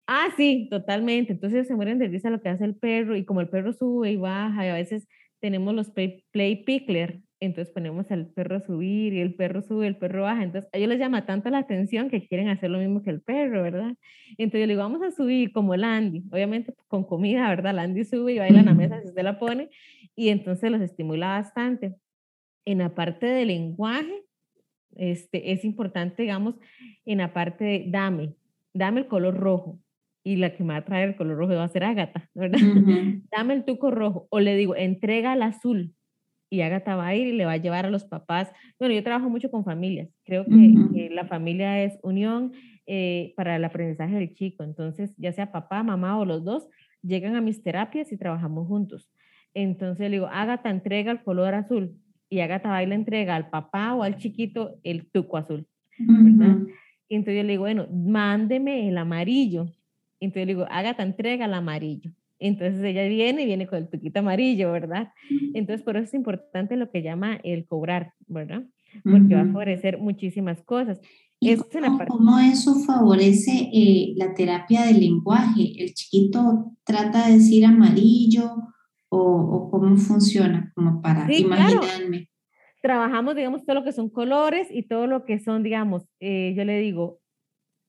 Ah, 0.07 0.27
sí, 0.35 0.67
totalmente. 0.69 1.31
Entonces 1.33 1.67
se 1.67 1.75
mueren 1.75 1.99
de 1.99 2.07
risa 2.07 2.29
lo 2.29 2.41
que 2.41 2.49
hace 2.49 2.65
el 2.65 2.75
perro 2.75 3.15
y 3.15 3.25
como 3.25 3.41
el 3.41 3.49
perro 3.49 3.73
sube 3.73 4.11
y 4.11 4.17
baja 4.17 4.65
y 4.65 4.69
a 4.69 4.73
veces 4.73 5.07
tenemos 5.39 5.73
los 5.73 5.89
play, 5.89 6.23
play 6.31 6.63
pickler, 6.63 7.21
entonces 7.41 7.73
ponemos 7.73 8.09
al 8.11 8.27
perro 8.27 8.55
a 8.57 8.61
subir 8.61 9.13
y 9.13 9.19
el 9.19 9.35
perro 9.35 9.61
sube, 9.61 9.87
el 9.87 9.97
perro 9.97 10.23
baja, 10.23 10.43
entonces 10.43 10.69
a 10.73 10.77
ellos 10.77 10.87
les 10.87 10.99
llama 10.99 11.25
tanto 11.25 11.49
la 11.49 11.57
atención 11.57 12.09
que 12.09 12.25
quieren 12.25 12.47
hacer 12.47 12.69
lo 12.69 12.79
mismo 12.79 13.03
que 13.03 13.09
el 13.09 13.21
perro, 13.21 13.61
¿verdad? 13.61 13.95
Entonces 14.37 14.61
yo 14.61 14.67
le 14.67 14.73
digo, 14.73 14.83
vamos 14.83 15.01
a 15.01 15.11
subir 15.11 15.51
como 15.51 15.73
el 15.73 15.83
Andy, 15.83 16.23
obviamente 16.31 16.73
con 16.87 17.03
comida, 17.03 17.49
¿verdad? 17.49 17.71
El 17.73 17.79
Andy 17.79 18.05
sube 18.05 18.33
y 18.33 18.39
baila 18.39 18.59
en 18.61 18.65
la 18.67 18.73
mesa 18.73 19.01
si 19.01 19.07
usted 19.09 19.23
la 19.23 19.37
pone 19.39 19.69
y 20.15 20.29
entonces 20.29 20.71
los 20.71 20.81
estimula 20.81 21.27
bastante. 21.27 21.95
En 22.65 22.77
la 22.77 22.95
parte 22.95 23.25
del 23.25 23.49
lenguaje, 23.49 24.23
este, 24.95 25.51
es 25.51 25.65
importante, 25.65 26.21
digamos, 26.21 26.55
en 27.05 27.17
la 27.17 27.33
parte 27.33 27.65
de 27.65 27.85
dame, 27.89 28.35
dame 28.73 29.01
el 29.01 29.07
color 29.07 29.35
rojo. 29.35 29.82
Y 30.23 30.37
la 30.37 30.55
que 30.55 30.63
me 30.63 30.73
va 30.73 30.77
a 30.79 30.85
traer 30.85 31.09
el 31.09 31.15
color 31.15 31.37
rojo 31.37 31.53
va 31.53 31.65
a 31.65 31.69
ser 31.69 31.83
Ágata, 31.83 32.29
¿verdad? 32.33 32.59
dame 33.31 33.53
el 33.53 33.65
tuco 33.65 33.91
rojo. 33.91 34.27
O 34.29 34.39
le 34.39 34.55
digo, 34.55 34.75
entrega 34.75 35.33
el 35.33 35.41
azul. 35.41 35.93
Y 36.49 36.61
Ágata 36.61 36.95
va 36.95 37.07
a 37.07 37.15
ir 37.15 37.27
y 37.27 37.33
le 37.33 37.45
va 37.45 37.53
a 37.53 37.57
llevar 37.57 37.85
a 37.85 37.89
los 37.89 38.05
papás. 38.05 38.51
Bueno, 38.79 38.93
yo 38.93 39.03
trabajo 39.03 39.29
mucho 39.29 39.49
con 39.49 39.65
familias. 39.65 40.09
Creo 40.23 40.45
que, 40.45 41.09
la 41.11 41.25
familia 41.25 41.83
es 41.83 41.97
unión 42.03 42.53
eh, 42.85 43.33
para 43.35 43.55
el 43.55 43.65
aprendizaje 43.65 44.15
del 44.15 44.33
chico. 44.33 44.63
Entonces, 44.63 45.13
ya 45.17 45.33
sea 45.33 45.51
papá, 45.51 45.83
mamá 45.83 46.17
o 46.19 46.25
los 46.25 46.45
dos, 46.45 46.67
llegan 47.01 47.35
a 47.35 47.41
mis 47.41 47.63
terapias 47.63 48.11
y 48.11 48.17
trabajamos 48.17 48.67
juntos. 48.67 49.09
Entonces 49.53 50.09
le 50.09 50.17
digo, 50.17 50.27
Ágata 50.31 50.69
entrega 50.69 51.11
el 51.11 51.23
color 51.23 51.53
azul 51.53 51.95
y 52.33 52.39
Agatha 52.39 52.69
va 52.69 52.81
y 52.81 52.87
le 52.87 52.95
entrega 52.95 53.35
al 53.35 53.49
papá 53.49 53.93
o 53.93 54.01
al 54.01 54.17
chiquito 54.17 54.79
el 54.83 55.05
tuco 55.11 55.37
azul, 55.37 55.67
¿verdad? 55.99 56.57
Y 57.07 57.15
entonces 57.15 57.35
yo 57.35 57.43
le 57.43 57.49
digo, 57.49 57.61
bueno, 57.61 57.87
mándeme 57.91 58.89
el 58.89 58.97
amarillo. 58.97 59.67
Entonces 60.23 60.47
le 60.47 60.53
digo, 60.53 60.67
Agatha 60.69 61.03
entrega 61.03 61.45
el 61.45 61.53
amarillo. 61.53 62.11
Entonces 62.39 62.83
ella 62.83 63.07
viene 63.07 63.43
y 63.43 63.45
viene 63.45 63.67
con 63.67 63.79
el 63.79 63.89
tuquito 63.89 64.19
amarillo, 64.19 64.71
¿verdad? 64.71 65.13
Entonces 65.53 65.83
por 65.83 65.95
eso 65.97 66.05
es 66.05 66.13
importante 66.13 66.75
lo 66.75 66.89
que 66.91 67.01
llama 67.01 67.39
el 67.43 67.65
cobrar, 67.65 68.13
¿verdad? 68.27 68.63
Porque 69.03 69.35
va 69.35 69.41
a 69.41 69.45
favorecer 69.45 69.97
muchísimas 69.97 70.61
cosas. 70.63 70.99
¿Y 71.39 71.55
cómo, 72.07 72.39
eso 72.39 72.75
favorece 72.85 73.69
eh, 73.73 74.13
la 74.15 74.33
terapia 74.33 74.85
del 74.85 74.99
lenguaje? 75.01 75.73
¿El 75.77 75.93
chiquito 75.93 76.71
trata 76.85 77.27
de 77.27 77.33
decir 77.33 77.65
amarillo 77.65 78.51
o, 79.15 79.69
cómo 79.69 79.95
funciona, 79.97 80.71
como 80.75 81.01
para 81.01 81.31
imaginarme. 81.31 82.29
Trabajamos, 82.81 83.35
digamos, 83.35 83.65
todo 83.65 83.75
lo 83.75 83.83
que 83.83 83.93
son 83.93 84.09
colores 84.09 84.67
y 84.71 84.83
todo 84.83 85.07
lo 85.07 85.23
que 85.23 85.39
son, 85.39 85.63
digamos, 85.63 86.03
eh, 86.19 86.53
yo 86.57 86.65
le 86.65 86.79
digo, 86.79 87.21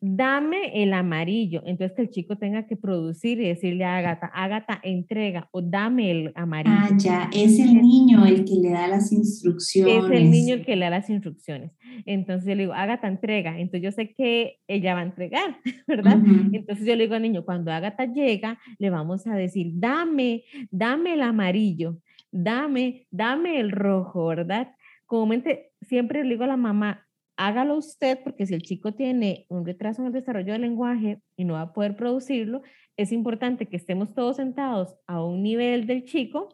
dame 0.06 0.82
el 0.82 0.92
amarillo. 0.92 1.62
Entonces 1.64 1.96
que 1.96 2.02
el 2.02 2.11
chico 2.11 2.37
tenga 2.37 2.66
que 2.66 2.76
producir 2.76 3.40
y 3.40 3.49
decirle 3.49 3.84
a 3.84 3.96
Agatha, 3.96 4.26
Agatha, 4.34 4.78
entrega 4.82 5.49
o 5.50 5.62
dame 5.62 6.11
el 6.11 6.32
amarillo. 6.34 6.76
Ah, 6.78 6.90
ya, 6.99 7.30
es 7.32 7.58
el 7.58 7.80
niño 7.80 8.26
el 8.26 8.44
que 8.44 8.54
le 8.56 8.70
da 8.70 8.87
las 8.87 9.12
instrucciones. 9.12 10.04
Es 10.04 10.11
el 10.11 10.30
niño 10.30 10.54
el 10.54 10.66
que 10.66 10.76
le 10.76 10.84
da 10.84 10.90
las 10.90 11.08
instrucciones. 11.08 11.73
Entonces 12.04 12.46
yo 12.46 12.54
le 12.54 12.64
digo, 12.64 12.75
Agatha, 12.75 13.08
entrega. 13.08 13.58
Entonces 13.58 13.82
yo 13.82 13.92
sé 13.92 14.12
que 14.12 14.58
ella 14.68 14.92
va 14.92 15.00
a 15.00 15.04
entregar, 15.04 15.56
¿verdad? 15.88 16.18
Entonces 16.52 16.84
yo 16.84 16.94
le 16.96 17.04
digo 17.04 17.14
al 17.14 17.23
niño, 17.23 17.44
cuando 17.46 17.73
Agatha 17.73 18.04
llega, 18.04 18.58
le 18.78 18.90
vamos 18.90 19.26
a 19.26 19.34
decir, 19.34 19.73
dame, 19.75 20.44
dame 20.70 21.14
el 21.14 21.23
amarillo, 21.23 21.99
dame, 22.30 23.06
dame 23.11 23.58
el 23.58 23.70
rojo, 23.70 24.26
¿verdad? 24.26 24.68
Comúnmente 25.06 25.73
siempre 25.80 26.25
le 26.25 26.30
digo 26.30 26.44
a 26.44 26.49
la 26.49 26.56
mamá, 26.58 27.03
hágalo 27.36 27.76
usted 27.76 28.18
porque 28.22 28.46
si 28.46 28.54
el 28.54 28.62
chico 28.62 28.92
tiene 28.92 29.46
un 29.48 29.64
retraso 29.64 30.02
en 30.02 30.08
el 30.08 30.12
desarrollo 30.12 30.52
del 30.52 30.62
lenguaje 30.62 31.20
y 31.36 31.44
no 31.44 31.54
va 31.54 31.62
a 31.62 31.72
poder 31.72 31.96
producirlo, 31.96 32.62
es 32.96 33.12
importante 33.12 33.66
que 33.66 33.76
estemos 33.76 34.14
todos 34.14 34.36
sentados 34.36 34.96
a 35.06 35.22
un 35.22 35.42
nivel 35.42 35.86
del 35.86 36.04
chico 36.04 36.48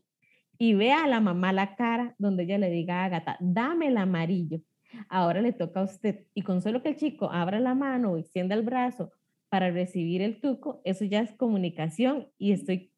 y 0.58 0.74
vea 0.74 1.04
a 1.04 1.08
la 1.08 1.20
mamá 1.20 1.52
la 1.52 1.74
cara 1.74 2.14
donde 2.18 2.44
ella 2.44 2.58
le 2.58 2.70
diga 2.70 3.02
a 3.02 3.04
Agatha, 3.06 3.36
dame 3.40 3.88
el 3.88 3.96
amarillo. 3.96 4.60
Ahora 5.08 5.40
le 5.40 5.52
toca 5.52 5.80
a 5.80 5.84
usted. 5.84 6.26
Y 6.34 6.42
con 6.42 6.60
solo 6.62 6.82
que 6.82 6.90
el 6.90 6.96
chico 6.96 7.30
abra 7.30 7.60
la 7.60 7.74
mano 7.74 8.12
o 8.12 8.18
extienda 8.18 8.54
el 8.54 8.62
brazo 8.62 9.12
para 9.48 9.70
recibir 9.70 10.20
el 10.20 10.40
tuco, 10.40 10.80
eso 10.84 11.04
ya 11.04 11.20
es 11.20 11.32
comunicación 11.32 12.28
y 12.38 12.52
estoy 12.52 12.92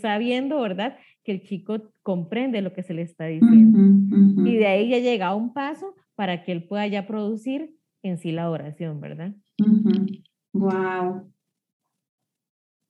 sabiendo, 0.00 0.60
¿verdad? 0.60 0.98
Que 1.22 1.32
el 1.32 1.42
chico 1.42 1.92
comprende 2.02 2.60
lo 2.62 2.72
que 2.72 2.82
se 2.82 2.94
le 2.94 3.02
está 3.02 3.26
diciendo. 3.26 3.78
Y 4.48 4.56
de 4.56 4.66
ahí 4.66 4.88
ya 4.88 4.98
llega 4.98 5.28
a 5.28 5.34
un 5.34 5.52
paso 5.52 5.94
para 6.18 6.42
que 6.42 6.50
él 6.50 6.64
pueda 6.64 6.84
ya 6.88 7.06
producir 7.06 7.76
en 8.02 8.18
sí 8.18 8.32
la 8.32 8.50
oración, 8.50 9.00
¿verdad? 9.00 9.34
Wow. 10.52 11.32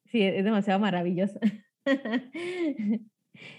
Sí, 0.06 0.22
es 0.22 0.42
demasiado 0.42 0.80
maravilloso. 0.80 1.38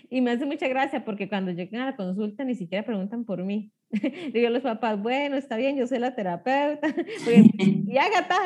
y 0.10 0.22
me 0.22 0.32
hace 0.32 0.48
mucha 0.48 0.68
gracia 0.68 1.06
porque 1.06 1.30
cuando 1.30 1.52
llegan 1.52 1.84
a 1.84 1.92
la 1.92 1.96
consulta 1.96 2.44
ni 2.44 2.56
siquiera 2.56 2.84
preguntan 2.84 3.26
por 3.26 3.44
mí. 3.44 3.72
Digo 4.34 4.48
a 4.48 4.50
los 4.50 4.64
papás, 4.64 5.00
bueno, 5.00 5.36
está 5.38 5.56
bien, 5.56 5.78
yo 5.78 5.86
soy 5.86 6.00
la 6.00 6.16
terapeuta. 6.16 6.88
y 7.28 7.96
Agatha, 7.96 8.38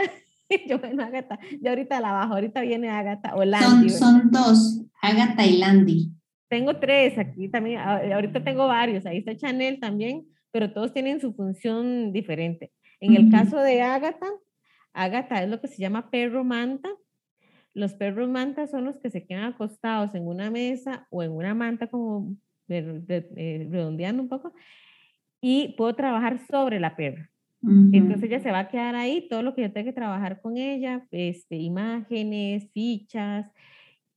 yo, 0.67 0.77
bueno, 0.79 1.03
Agatha, 1.03 1.39
yo 1.61 1.69
ahorita 1.69 2.01
la 2.01 2.11
bajo, 2.11 2.33
ahorita 2.33 2.59
viene 2.59 2.89
Agatha 2.89 3.33
o 3.33 3.45
Landy. 3.45 3.89
Son, 3.91 4.23
son 4.23 4.31
dos, 4.31 4.81
Agatha 5.01 5.45
y 5.45 5.57
Landy. 5.57 6.11
Tengo 6.49 6.75
tres 6.79 7.17
aquí 7.17 7.47
también, 7.47 7.79
ahorita 7.79 8.43
tengo 8.43 8.67
varios, 8.67 9.05
ahí 9.05 9.19
está 9.19 9.37
Chanel 9.37 9.79
también, 9.79 10.25
pero 10.53 10.71
todos 10.71 10.93
tienen 10.93 11.19
su 11.19 11.33
función 11.33 12.13
diferente. 12.13 12.71
En 12.99 13.15
el 13.15 13.31
caso 13.31 13.57
de 13.57 13.81
Ágata, 13.81 14.27
Ágata 14.93 15.43
es 15.43 15.49
lo 15.49 15.59
que 15.59 15.67
se 15.67 15.81
llama 15.81 16.11
perro 16.11 16.43
manta. 16.43 16.89
Los 17.73 17.95
perros 17.95 18.29
manta 18.29 18.67
son 18.67 18.85
los 18.85 18.99
que 18.99 19.09
se 19.09 19.25
quedan 19.25 19.45
acostados 19.45 20.13
en 20.13 20.27
una 20.27 20.51
mesa 20.51 21.07
o 21.09 21.23
en 21.23 21.31
una 21.31 21.55
manta 21.55 21.87
como 21.87 22.37
eh, 22.69 23.67
redondeando 23.69 24.21
un 24.21 24.29
poco 24.29 24.53
y 25.41 25.73
puedo 25.75 25.95
trabajar 25.95 26.39
sobre 26.47 26.79
la 26.79 26.95
perra. 26.95 27.29
Entonces 27.65 28.23
ella 28.29 28.41
se 28.41 28.51
va 28.51 28.59
a 28.59 28.69
quedar 28.69 28.93
ahí, 28.93 29.27
todo 29.29 29.41
lo 29.41 29.55
que 29.55 29.61
yo 29.61 29.71
tengo 29.71 29.85
que 29.85 29.93
trabajar 29.93 30.41
con 30.41 30.57
ella, 30.57 31.07
este, 31.11 31.55
imágenes, 31.55 32.69
fichas, 32.73 33.49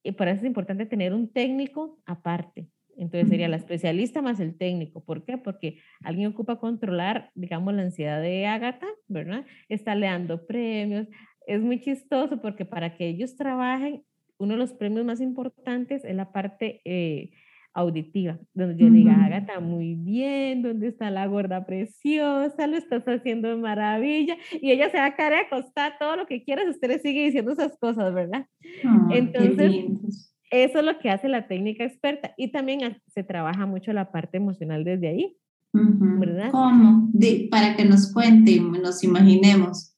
y 0.02 0.12
por 0.12 0.28
eso 0.28 0.40
es 0.40 0.46
importante 0.46 0.84
tener 0.84 1.14
un 1.14 1.32
técnico 1.32 1.98
aparte. 2.06 2.68
Entonces 2.96 3.28
sería 3.28 3.48
la 3.48 3.56
especialista 3.56 4.22
más 4.22 4.40
el 4.40 4.56
técnico. 4.56 5.04
¿Por 5.04 5.24
qué? 5.24 5.38
Porque 5.38 5.78
alguien 6.02 6.28
ocupa 6.28 6.58
controlar, 6.58 7.30
digamos, 7.34 7.74
la 7.74 7.82
ansiedad 7.82 8.20
de 8.20 8.46
Agatha, 8.46 8.86
¿verdad? 9.08 9.44
Está 9.68 9.94
le 9.94 10.06
dando 10.06 10.46
premios. 10.46 11.06
Es 11.46 11.60
muy 11.60 11.80
chistoso 11.80 12.40
porque 12.40 12.64
para 12.64 12.96
que 12.96 13.06
ellos 13.08 13.36
trabajen, 13.36 14.02
uno 14.38 14.54
de 14.54 14.58
los 14.58 14.72
premios 14.72 15.04
más 15.04 15.20
importantes 15.20 16.04
es 16.04 16.14
la 16.14 16.32
parte 16.32 16.80
eh, 16.84 17.30
auditiva, 17.72 18.38
donde 18.54 18.82
yo 18.82 18.90
diga, 18.90 19.24
Agatha, 19.24 19.60
muy 19.60 19.94
bien, 19.94 20.62
¿dónde 20.62 20.88
está 20.88 21.10
la 21.10 21.26
gorda 21.26 21.66
preciosa? 21.66 22.66
Lo 22.66 22.76
estás 22.76 23.04
haciendo 23.04 23.48
de 23.48 23.56
maravilla. 23.56 24.36
Y 24.62 24.70
ella 24.70 24.90
se 24.90 24.96
va 24.96 25.06
a 25.06 25.14
caer 25.14 25.34
acostar 25.34 25.98
todo 25.98 26.16
lo 26.16 26.26
que 26.26 26.42
quieras, 26.42 26.66
usted 26.68 26.88
le 26.88 26.98
sigue 26.98 27.24
diciendo 27.24 27.52
esas 27.52 27.76
cosas, 27.78 28.14
¿verdad? 28.14 28.46
Entonces 29.10 30.32
eso 30.50 30.78
es 30.78 30.84
lo 30.84 30.98
que 30.98 31.10
hace 31.10 31.28
la 31.28 31.48
técnica 31.48 31.84
experta 31.84 32.34
y 32.36 32.52
también 32.52 33.00
se 33.08 33.22
trabaja 33.24 33.66
mucho 33.66 33.92
la 33.92 34.10
parte 34.12 34.36
emocional 34.36 34.84
desde 34.84 35.08
ahí. 35.08 35.36
¿verdad? 35.72 36.50
¿Cómo? 36.50 37.10
para 37.50 37.76
que 37.76 37.84
nos 37.84 38.12
cuente, 38.12 38.60
nos 38.60 39.02
imaginemos. 39.04 39.94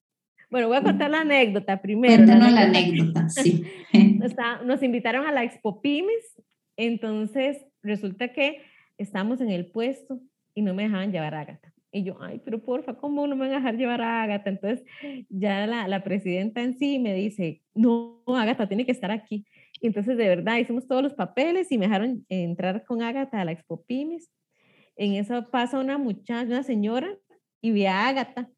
Bueno, 0.51 0.69
voy 0.69 0.79
a 0.79 0.83
contar 0.83 1.11
la 1.11 1.21
anécdota 1.21 1.81
primero. 1.81 2.17
Cuéntanos 2.17 2.53
la 2.53 2.63
anécdota, 2.63 3.29
sí. 3.29 3.65
nos, 4.65 4.83
invitaron 4.83 5.27
a 5.27 5.33
la 5.33 5.45
Expo 5.45 5.81
Pymes, 5.81 6.43
entonces 6.77 7.59
resulta 7.83 8.33
que 8.33 8.63
estamos 8.97 9.41
en 9.41 9.51
el 9.51 9.67
puesto 9.67 10.21
y 10.55 10.63
no 10.63 10.75
me 10.75 10.85
dejaban 10.85 11.13
llevar 11.13 11.35
a 11.35 11.41
Agatha. 11.41 11.73
Y 11.93 12.03
yo, 12.03 12.19
ay, 12.21 12.41
pero 12.45 12.63
porfa, 12.63 12.95
¿cómo 12.95 13.27
no 13.27 13.35
me 13.35 13.47
van 13.47 13.53
a 13.53 13.57
dejar 13.57 13.77
llevar 13.77 14.01
a 14.03 14.23
Agatha? 14.23 14.51
Entonces 14.51 14.85
ya 15.29 15.67
la, 15.67 15.87
la 15.87 16.03
presidenta 16.03 16.63
en 16.63 16.79
sí 16.79 16.99
me 16.99 17.15
dice, 17.15 17.63
no, 17.75 18.23
Agatha 18.27 18.69
tiene 18.69 18.87
que 18.87 18.93
estar 18.93 19.11
aquí. 19.11 19.47
Entonces, 19.81 20.17
de 20.17 20.29
verdad, 20.29 20.59
hicimos 20.59 20.87
todos 20.87 21.03
los 21.03 21.15
papeles 21.15 21.71
y 21.71 21.79
me 21.79 21.87
dejaron 21.87 22.25
entrar 22.29 22.85
con 22.85 23.03
Ágata 23.03 23.41
a 23.41 23.45
la 23.45 23.53
Expo 23.53 23.85
Pymes. 23.85 24.31
En 24.97 25.15
eso 25.15 25.49
pasa 25.51 25.79
una 25.79 25.99
muchacha, 25.99 26.45
una 26.45 26.63
señora, 26.63 27.09
y 27.61 27.73
ve 27.73 27.89
a 27.89 28.09
Ágata. 28.09 28.49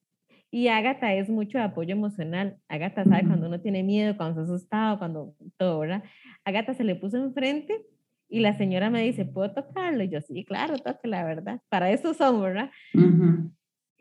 Y 0.51 0.69
Ágata 0.69 1.15
es 1.15 1.29
mucho 1.29 1.59
de 1.59 1.65
apoyo 1.65 1.93
emocional. 1.93 2.59
Ágata 2.69 3.05
sabe 3.05 3.27
cuando 3.27 3.47
uno 3.47 3.61
tiene 3.61 3.83
miedo, 3.83 4.17
cuando 4.17 4.41
ha 4.41 4.45
asustado, 4.45 4.99
cuando 4.99 5.35
todo, 5.57 5.79
¿verdad? 5.79 6.03
Ágata 6.45 6.75
se 6.75 6.83
le 6.83 6.97
puso 6.97 7.19
enfrente 7.19 7.87
y 8.29 8.41
la 8.41 8.57
señora 8.57 8.91
me 8.91 9.03
dice, 9.03 9.25
¿puedo 9.25 9.53
tocarlo? 9.53 10.03
Y 10.03 10.09
yo, 10.09 10.21
sí, 10.21 10.45
claro, 10.45 10.77
toque 10.79 11.09
la 11.09 11.25
verdad. 11.25 11.61
Para 11.69 11.91
eso 11.91 12.15
son, 12.15 12.41
¿verdad? 12.41 12.71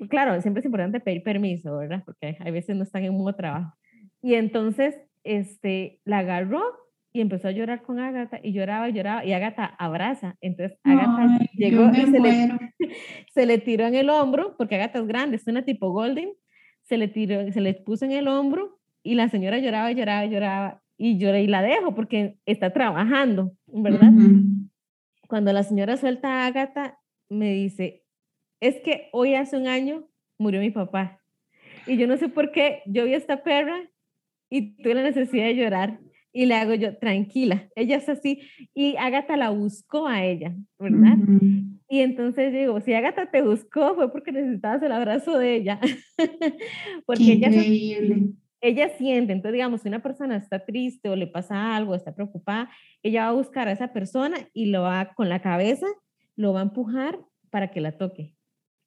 Claro, 0.09 0.39
siempre 0.41 0.59
es 0.61 0.65
importante 0.65 0.99
pedir 0.99 1.23
permiso, 1.23 1.77
¿verdad? 1.77 2.03
Porque 2.05 2.37
hay 2.39 2.51
veces 2.51 2.75
no 2.75 2.83
están 2.83 3.03
en 3.03 3.13
un 3.13 3.35
trabajo. 3.35 3.75
Y 4.21 4.35
entonces, 4.35 4.95
este, 5.23 5.99
la 6.05 6.19
agarró 6.19 6.63
y 7.11 7.21
empezó 7.21 7.47
a 7.47 7.51
llorar 7.51 7.81
con 7.81 7.99
Agatha 7.99 8.39
y 8.43 8.53
lloraba 8.53 8.89
y 8.89 8.93
lloraba 8.93 9.25
y 9.25 9.33
Agatha 9.33 9.65
abraza. 9.65 10.35
Entonces 10.41 10.77
Agatha 10.83 11.39
llegó 11.53 11.89
y 11.89 12.05
se 12.05 12.19
le, 12.19 12.49
se 13.33 13.45
le, 13.45 13.57
tiró 13.57 13.87
en 13.87 13.95
el 13.95 14.09
hombro, 14.09 14.55
porque 14.57 14.75
Agatha 14.75 14.99
es 14.99 15.07
grande, 15.07 15.37
es 15.37 15.47
una 15.47 15.65
tipo 15.65 15.91
golden, 15.91 16.31
se 16.83 16.97
le 16.97 17.07
tiró, 17.07 17.51
se 17.51 17.61
le 17.61 17.73
puso 17.73 18.05
en 18.05 18.11
el 18.11 18.27
hombro 18.27 18.79
y 19.03 19.15
la 19.15 19.29
señora 19.29 19.57
lloraba 19.57 19.91
y 19.91 19.95
lloraba 19.95 20.25
y 20.25 20.29
lloraba 20.29 20.81
y 20.97 21.17
lloré 21.17 21.43
y 21.43 21.47
la 21.47 21.61
dejo 21.61 21.95
porque 21.95 22.35
está 22.45 22.73
trabajando, 22.73 23.53
¿verdad? 23.67 24.11
Cuando 25.27 25.53
la 25.53 25.63
señora 25.63 25.97
suelta 25.97 26.43
a 26.43 26.47
Agatha, 26.47 26.99
me 27.29 27.53
dice, 27.53 28.03
es 28.59 28.75
que 28.81 29.09
hoy 29.13 29.35
hace 29.35 29.57
un 29.57 29.67
año 29.67 30.07
murió 30.37 30.59
mi 30.59 30.71
papá. 30.71 31.21
Y 31.87 31.97
yo 31.97 32.07
no 32.07 32.17
sé 32.17 32.27
por 32.29 32.51
qué, 32.51 32.81
yo 32.85 33.05
vi 33.05 33.13
a 33.13 33.17
esta 33.17 33.43
perra 33.43 33.89
y 34.49 34.81
tuve 34.81 34.95
la 34.95 35.03
necesidad 35.03 35.45
de 35.45 35.55
llorar 35.55 35.99
Y 36.31 36.45
le 36.45 36.55
hago 36.55 36.75
yo, 36.75 36.95
tranquila, 36.97 37.69
ella 37.75 37.97
es 37.97 38.07
así. 38.07 38.41
Y 38.73 38.95
Agatha 38.97 39.35
la 39.35 39.49
buscó 39.49 40.07
a 40.07 40.23
ella, 40.23 40.55
¿verdad? 40.77 41.17
Y 41.89 42.01
entonces 42.01 42.53
digo, 42.53 42.79
si 42.81 42.93
Agatha 42.93 43.31
te 43.31 43.41
buscó 43.41 43.95
fue 43.95 44.11
porque 44.11 44.31
necesitabas 44.31 44.83
el 44.83 44.91
abrazo 44.91 45.39
de 45.39 45.55
ella. 45.55 45.79
porque 47.07 47.33
ella, 47.33 47.49
ella 48.61 48.89
siente, 48.97 49.33
entonces 49.33 49.53
digamos, 49.53 49.81
si 49.81 49.87
una 49.87 50.03
persona 50.03 50.35
está 50.35 50.65
triste 50.65 51.09
o 51.09 51.15
le 51.15 51.25
pasa 51.25 51.75
algo, 51.75 51.95
está 51.95 52.13
preocupada, 52.13 52.69
ella 53.01 53.23
va 53.23 53.29
a 53.29 53.33
buscar 53.33 53.67
a 53.67 53.71
esa 53.71 53.91
persona 53.91 54.37
y 54.53 54.67
lo 54.67 54.83
va 54.83 55.13
con 55.15 55.29
la 55.29 55.41
cabeza, 55.41 55.87
lo 56.35 56.53
va 56.53 56.59
a 56.59 56.63
empujar 56.63 57.19
para 57.49 57.71
que 57.71 57.81
la 57.81 57.97
toque. 57.97 58.35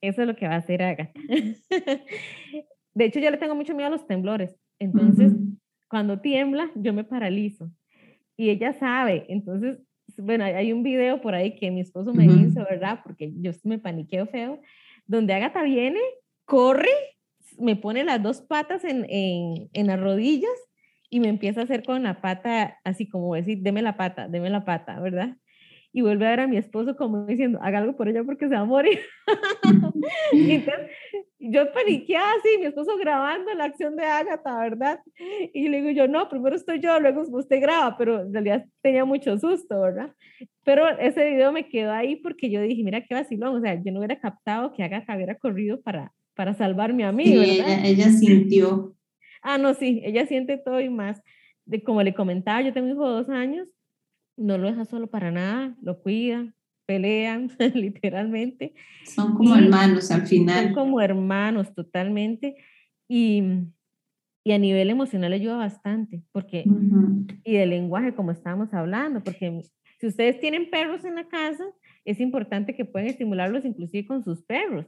Eso 0.00 0.22
es 0.22 0.28
lo 0.28 0.36
que 0.36 0.46
va 0.46 0.54
a 0.54 0.58
hacer 0.58 0.82
Agatha. 0.82 1.12
de 2.94 3.04
hecho, 3.04 3.18
yo 3.20 3.30
le 3.30 3.36
tengo 3.36 3.54
mucho 3.54 3.74
miedo 3.74 3.88
a 3.88 3.90
los 3.90 4.06
temblores. 4.06 4.56
Entonces, 4.78 5.32
cuando 5.92 6.20
tiembla, 6.20 6.70
yo 6.74 6.94
me 6.94 7.04
paralizo. 7.04 7.70
Y 8.34 8.48
ella 8.48 8.72
sabe. 8.72 9.26
Entonces, 9.28 9.78
bueno, 10.16 10.42
hay 10.42 10.72
un 10.72 10.82
video 10.82 11.20
por 11.20 11.34
ahí 11.34 11.54
que 11.54 11.70
mi 11.70 11.82
esposo 11.82 12.14
me 12.14 12.24
hizo, 12.24 12.64
¿verdad? 12.64 13.00
Porque 13.04 13.30
yo 13.36 13.52
me 13.64 13.78
paniqueo 13.78 14.26
feo, 14.26 14.62
donde 15.06 15.34
Agatha 15.34 15.62
viene, 15.62 16.00
corre, 16.46 16.88
me 17.58 17.76
pone 17.76 18.04
las 18.04 18.22
dos 18.22 18.40
patas 18.40 18.84
en, 18.84 19.04
en, 19.10 19.68
en 19.74 19.86
las 19.86 20.00
rodillas 20.00 20.50
y 21.10 21.20
me 21.20 21.28
empieza 21.28 21.60
a 21.60 21.64
hacer 21.64 21.82
con 21.82 22.04
la 22.04 22.22
pata, 22.22 22.78
así 22.84 23.06
como 23.06 23.34
decir, 23.34 23.58
deme 23.60 23.82
la 23.82 23.98
pata, 23.98 24.28
deme 24.28 24.48
la 24.48 24.64
pata, 24.64 24.98
¿verdad? 24.98 25.36
y 25.92 26.00
vuelve 26.00 26.26
a 26.26 26.30
ver 26.30 26.40
a 26.40 26.46
mi 26.46 26.56
esposo 26.56 26.96
como 26.96 27.26
diciendo, 27.26 27.58
haga 27.60 27.78
algo 27.78 27.96
por 27.96 28.08
ella 28.08 28.24
porque 28.24 28.48
se 28.48 28.54
va 28.54 28.60
a 28.60 28.64
morir. 28.64 28.98
entonces, 30.32 30.90
yo 31.50 31.72
paniqueada 31.72 32.32
así, 32.38 32.58
mi 32.58 32.66
esposo 32.66 32.96
grabando 32.98 33.52
la 33.54 33.64
acción 33.64 33.96
de 33.96 34.04
Agatha, 34.04 34.58
¿verdad? 34.58 35.00
Y 35.52 35.68
le 35.68 35.82
digo 35.82 35.90
yo, 35.90 36.08
no, 36.08 36.28
primero 36.28 36.54
estoy 36.56 36.80
yo, 36.80 36.98
luego 37.00 37.22
usted 37.22 37.60
graba, 37.60 37.96
pero 37.96 38.22
en 38.22 38.32
realidad 38.32 38.64
tenía 38.80 39.04
mucho 39.04 39.36
susto, 39.38 39.80
¿verdad? 39.80 40.14
Pero 40.64 40.88
ese 40.98 41.30
video 41.30 41.52
me 41.52 41.68
quedó 41.68 41.92
ahí 41.92 42.16
porque 42.16 42.50
yo 42.50 42.60
dije, 42.60 42.82
mira 42.82 43.04
qué 43.04 43.14
vacilón, 43.14 43.56
o 43.56 43.60
sea, 43.60 43.74
yo 43.74 43.92
no 43.92 43.98
hubiera 43.98 44.20
captado 44.20 44.72
que 44.72 44.82
Agatha 44.82 45.16
hubiera 45.16 45.36
corrido 45.36 45.80
para, 45.80 46.12
para 46.34 46.54
salvarme 46.54 47.04
a 47.04 47.12
mí, 47.12 47.26
sí, 47.26 47.60
Ella, 47.60 47.86
ella 47.86 48.10
sintió. 48.10 48.94
Ah, 49.42 49.58
no, 49.58 49.74
sí, 49.74 50.00
ella 50.04 50.26
siente 50.26 50.56
todo 50.58 50.80
y 50.80 50.88
más. 50.88 51.20
De, 51.64 51.82
como 51.82 52.02
le 52.02 52.14
comentaba, 52.14 52.62
yo 52.62 52.72
tengo 52.72 52.86
un 52.86 52.92
hijo 52.92 53.08
de 53.08 53.14
dos 53.14 53.28
años 53.28 53.68
no 54.36 54.58
lo 54.58 54.68
deja 54.68 54.84
solo 54.84 55.06
para 55.08 55.30
nada, 55.30 55.76
lo 55.82 56.00
cuida, 56.00 56.54
pelean 56.86 57.50
literalmente. 57.74 58.74
Son 59.04 59.34
como 59.34 59.56
hermanos 59.56 60.10
al 60.10 60.26
final. 60.26 60.64
Son 60.64 60.74
como 60.74 61.00
hermanos 61.00 61.74
totalmente. 61.74 62.56
Y, 63.08 63.42
y 64.44 64.52
a 64.52 64.58
nivel 64.58 64.90
emocional 64.90 65.32
ayuda 65.32 65.56
bastante, 65.56 66.22
porque, 66.32 66.64
y 67.44 67.56
de 67.56 67.66
lenguaje, 67.66 68.14
como 68.14 68.30
estábamos 68.30 68.72
hablando, 68.72 69.22
porque 69.22 69.62
si 70.00 70.06
ustedes 70.06 70.40
tienen 70.40 70.70
perros 70.70 71.04
en 71.04 71.16
la 71.16 71.28
casa, 71.28 71.64
es 72.04 72.20
importante 72.20 72.74
que 72.74 72.84
puedan 72.84 73.08
estimularlos 73.08 73.64
inclusive 73.64 74.06
con 74.06 74.24
sus 74.24 74.42
perros. 74.42 74.86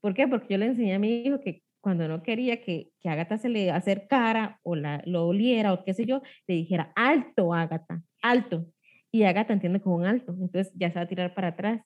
¿Por 0.00 0.14
qué? 0.14 0.28
Porque 0.28 0.54
yo 0.54 0.58
le 0.58 0.66
enseñé 0.66 0.94
a 0.94 0.98
mi 0.98 1.22
hijo 1.22 1.40
que 1.40 1.62
cuando 1.80 2.08
no 2.08 2.22
quería 2.22 2.62
que, 2.62 2.90
que 3.00 3.08
Agatha 3.08 3.38
se 3.38 3.48
le 3.48 3.70
acercara 3.70 4.60
o 4.62 4.76
la, 4.76 5.02
lo 5.04 5.26
oliera 5.26 5.72
o 5.72 5.84
qué 5.84 5.92
sé 5.92 6.06
yo, 6.06 6.22
le 6.46 6.54
dijera, 6.54 6.92
alto, 6.94 7.52
Agatha, 7.52 8.02
alto 8.22 8.66
y 9.12 9.22
Agatha 9.22 9.52
entiende 9.52 9.80
como 9.80 9.96
un 9.96 10.06
alto, 10.06 10.32
entonces 10.32 10.72
ya 10.74 10.90
se 10.90 10.96
va 10.96 11.02
a 11.02 11.08
tirar 11.08 11.34
para 11.34 11.48
atrás. 11.48 11.82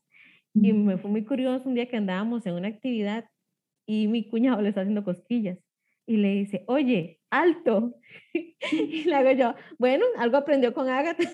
Y 0.54 0.72
me 0.72 0.98
fue 0.98 1.10
muy 1.10 1.24
curioso 1.24 1.68
un 1.68 1.74
día 1.74 1.86
que 1.86 1.96
andábamos 1.96 2.44
en 2.46 2.54
una 2.54 2.68
actividad 2.68 3.26
y 3.86 4.08
mi 4.08 4.28
cuñado 4.28 4.60
le 4.60 4.70
está 4.70 4.80
haciendo 4.80 5.04
cosquillas 5.04 5.58
y 6.06 6.16
le 6.16 6.34
dice, 6.34 6.64
oye, 6.66 7.20
alto. 7.30 7.94
y 8.72 9.04
le 9.04 9.14
hago 9.14 9.30
yo, 9.32 9.54
bueno, 9.78 10.04
algo 10.18 10.36
aprendió 10.38 10.74
con 10.74 10.88
Agatha. 10.88 11.30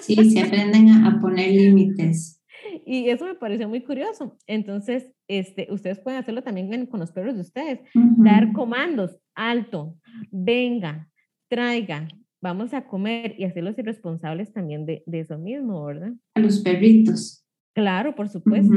sí, 0.00 0.16
se 0.30 0.40
aprenden 0.40 0.88
a, 0.88 1.20
poner 1.20 1.50
límites. 1.50 2.42
Y 2.84 3.08
eso 3.08 3.24
me 3.24 3.34
pareció 3.34 3.68
muy 3.68 3.82
curioso. 3.82 4.36
Entonces, 4.46 5.12
este, 5.28 5.68
ustedes 5.70 6.00
pueden 6.00 6.18
hacerlo 6.18 6.42
también 6.42 6.86
con 6.86 7.00
los 7.00 7.12
perros 7.12 7.36
de 7.36 7.42
ustedes. 7.42 7.80
Dar 7.94 8.52
comandos, 8.52 9.16
alto, 9.34 9.96
venga, 10.30 11.08
traiga, 11.48 12.08
vamos 12.40 12.72
a 12.74 12.86
comer 12.86 13.34
y 13.38 13.44
hacerlos 13.44 13.78
irresponsables 13.78 14.52
también 14.52 14.86
de, 14.86 15.02
de 15.06 15.20
eso 15.20 15.38
mismo, 15.38 15.84
¿verdad? 15.84 16.12
A 16.34 16.40
los 16.40 16.60
perritos. 16.60 17.44
Claro, 17.74 18.14
por 18.14 18.28
supuesto. 18.28 18.74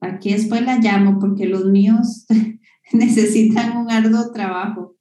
Aquí 0.00 0.32
después 0.32 0.62
la 0.62 0.78
llamo 0.78 1.18
porque 1.18 1.46
los 1.46 1.66
míos 1.66 2.26
necesitan 2.92 3.76
un 3.76 3.90
arduo 3.90 4.32
trabajo. 4.32 4.96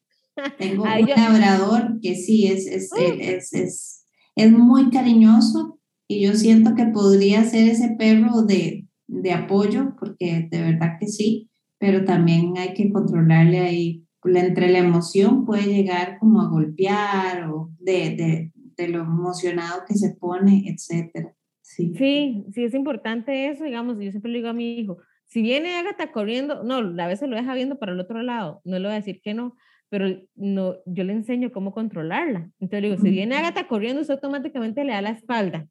Tengo 0.58 0.84
un 1.02 1.10
labrador 1.10 2.00
que 2.02 2.16
sí 2.16 2.48
es, 2.48 2.68
es, 2.68 2.90
es, 2.98 3.54
es, 3.54 4.06
es, 4.36 4.52
muy 4.52 4.90
cariñoso 4.90 5.80
y 6.08 6.22
yo 6.22 6.34
siento 6.36 6.76
que 6.76 6.86
podría 6.86 7.44
ser 7.44 7.68
ese 7.70 7.96
perro 7.98 8.44
de, 8.44 8.88
de 9.08 9.32
apoyo 9.32 9.96
porque 10.00 10.48
de 10.50 10.62
verdad 10.62 10.98
que 11.00 11.08
sí, 11.08 11.50
pero 11.80 12.06
también 12.06 12.58
hay 12.58 12.74
que 12.74 12.92
controlarle 12.92 13.60
ahí 13.60 14.07
entre 14.24 14.70
la 14.70 14.80
emoción 14.80 15.46
puede 15.46 15.66
llegar 15.66 16.18
como 16.20 16.42
a 16.42 16.50
golpear 16.50 17.50
o 17.50 17.72
de, 17.80 18.16
de, 18.16 18.52
de 18.56 18.88
lo 18.88 19.02
emocionado 19.02 19.84
que 19.88 19.96
se 19.96 20.16
pone, 20.16 20.64
etcétera. 20.68 21.34
Sí. 21.62 21.94
sí, 21.98 22.46
sí 22.54 22.64
es 22.64 22.74
importante 22.74 23.50
eso, 23.50 23.66
digamos, 23.66 24.00
yo 24.00 24.10
siempre 24.10 24.32
le 24.32 24.38
digo 24.38 24.50
a 24.50 24.54
mi 24.54 24.80
hijo, 24.80 25.00
si 25.26 25.42
viene 25.42 25.76
Agatha 25.76 26.14
corriendo, 26.14 26.64
no, 26.64 26.78
a 26.78 27.08
veces 27.08 27.28
lo 27.28 27.36
deja 27.36 27.54
viendo 27.54 27.78
para 27.78 27.92
el 27.92 28.00
otro 28.00 28.24
lado, 28.24 28.62
no 28.64 28.80
le 28.80 28.88
voy 28.88 28.94
a 28.94 29.00
decir 29.00 29.22
que 29.22 29.34
no, 29.34 29.56
pero 29.90 30.08
no, 30.36 30.76
yo 30.86 31.04
le 31.04 31.14
enseño 31.14 31.52
cómo 31.52 31.74
controlarla. 31.74 32.50
Entonces 32.60 32.82
le 32.82 32.90
digo, 32.90 33.02
si 33.02 33.10
viene 33.10 33.36
Agatha 33.36 33.68
corriendo, 33.68 34.02
usted 34.02 34.16
automáticamente 34.16 34.84
le 34.84 34.94
da 34.94 35.02
la 35.02 35.12
espalda. 35.12 35.68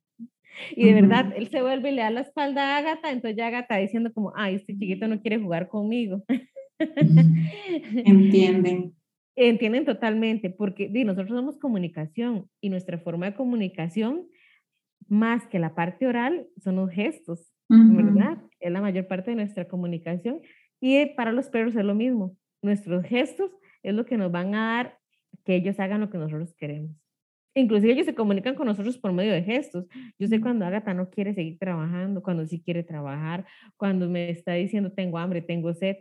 Y 0.75 0.87
de 0.87 0.95
verdad, 0.95 1.33
él 1.37 1.49
se 1.49 1.61
vuelve 1.61 1.91
y 1.91 1.95
le 1.95 2.03
da 2.03 2.11
la 2.11 2.21
espalda 2.23 2.77
a 2.77 2.79
Agatha, 2.79 3.11
entonces 3.11 3.37
ya 3.37 3.49
Agatha 3.49 3.77
diciendo 3.77 4.13
como, 4.13 4.33
ay, 4.37 4.55
este 4.55 4.77
chiquito 4.77 5.07
no 5.09 5.21
quiere 5.21 5.39
jugar 5.39 5.69
conmigo. 5.69 6.23
Entienden. 8.05 8.95
Entienden 9.37 9.85
totalmente, 9.85 10.49
porque 10.49 10.89
nosotros 11.05 11.37
somos 11.37 11.59
comunicación 11.59 12.49
y 12.61 12.71
nuestra 12.71 12.99
forma 12.99 13.27
de 13.27 13.35
comunicación, 13.35 14.27
más 15.09 15.47
que 15.49 15.59
la 15.59 15.75
parte 15.75 16.07
oral, 16.07 16.47
son 16.57 16.77
los 16.77 16.91
gestos, 16.91 17.53
¿verdad? 17.69 18.39
Es 18.61 18.73
la 18.73 18.81
mayor 18.81 19.07
parte 19.07 19.33
de 19.33 19.37
nuestra 19.37 19.69
comunicación. 19.69 20.41
Y 20.81 21.05
para 21.17 21.33
los 21.33 21.51
perros 21.51 21.77
es 21.77 21.85
lo 21.85 21.95
mismo. 21.95 22.35
Nuestros 22.63 23.05
gestos 23.05 23.51
es 23.83 23.95
lo 23.95 24.07
que 24.07 24.17
nos 24.17 24.33
van 24.33 24.55
a 24.55 24.77
dar 24.77 24.99
que 25.45 25.57
ellos 25.57 25.79
hagan 25.81 26.01
lo 26.01 26.11
que 26.11 26.19
nosotros 26.19 26.55
queremos. 26.55 26.97
Inclusive 27.55 27.93
ellos 27.93 28.07
se 28.07 28.15
comunican 28.15 28.55
con 28.55 28.67
nosotros 28.67 28.99
por 28.99 29.13
medio 29.13 29.33
de 29.33 29.43
gestos. 29.43 29.87
Yo 30.19 30.29
sé 30.29 30.41
cuando 30.41 30.67
Agatha 30.67 30.93
no 30.93 31.09
quiere 31.09 31.35
seguir 31.35 31.59
trabajando, 31.59 32.23
cuando 32.23 32.45
sí 32.47 32.61
quiere 32.61 32.83
trabajar, 32.83 33.47
cuando 33.77 34.11
me 34.11 34.31
está 34.31 34.53
diciendo 34.55 34.93
tengo 34.93 35.19
hambre, 35.19 35.41
tengo 35.41 35.73
sed. 35.73 35.97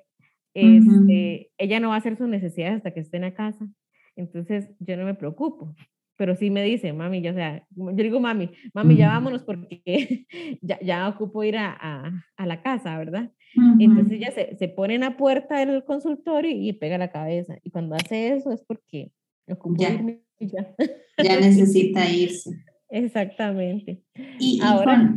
Este, 0.56 1.52
ella 1.58 1.82
no 1.82 1.90
va 1.90 1.96
a 1.96 1.98
hacer 1.98 2.18
sus 2.18 2.30
necesidades 2.30 2.78
hasta 2.78 2.92
que 2.92 3.02
esté 3.02 3.18
en 3.18 3.24
la 3.24 3.34
casa. 3.34 3.68
Entonces 4.16 4.70
yo 4.80 4.96
no 4.96 5.06
me 5.06 5.14
preocupo. 5.14 5.76
Pero 6.18 6.36
sí 6.38 6.50
me 6.50 6.64
dice, 6.64 6.94
mami, 6.94 7.22
ya 7.22 7.34
sea, 7.34 7.68
yo 7.76 7.92
digo, 7.92 8.22
mami, 8.22 8.50
mami, 8.74 8.96
ya 8.96 9.10
vámonos 9.10 9.44
porque 9.44 10.26
ya, 10.62 10.80
ya 10.80 11.10
ocupo 11.10 11.44
ir 11.44 11.58
a, 11.58 12.24
a, 12.38 12.46
la 12.46 12.62
casa, 12.62 12.98
¿verdad? 12.98 13.34
Entonces 13.80 14.14
ella 14.14 14.32
se, 14.32 14.56
se, 14.56 14.70
pone 14.70 14.96
en 14.96 15.02
la 15.02 15.18
puerta 15.18 15.60
del 15.60 15.84
consultorio 15.84 16.52
y 16.52 16.72
pega 16.72 16.98
la 16.98 17.12
cabeza. 17.12 17.58
Y 17.64 17.70
cuando 17.70 17.96
hace 17.96 18.34
eso 18.34 18.54
es 18.54 18.64
porque 18.66 19.12
ocupo 19.50 19.76
ya, 19.78 19.94
irme 19.94 20.22
ya. 20.40 20.74
ya 21.22 21.40
necesita 21.40 22.10
irse. 22.10 22.52
Exactamente. 22.90 24.02
Y, 24.40 24.62
ahora, 24.62 25.14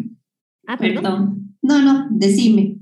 ah, 0.67 0.77
perdón. 0.79 1.55
No, 1.63 1.81
no, 1.81 2.09
decime. 2.11 2.79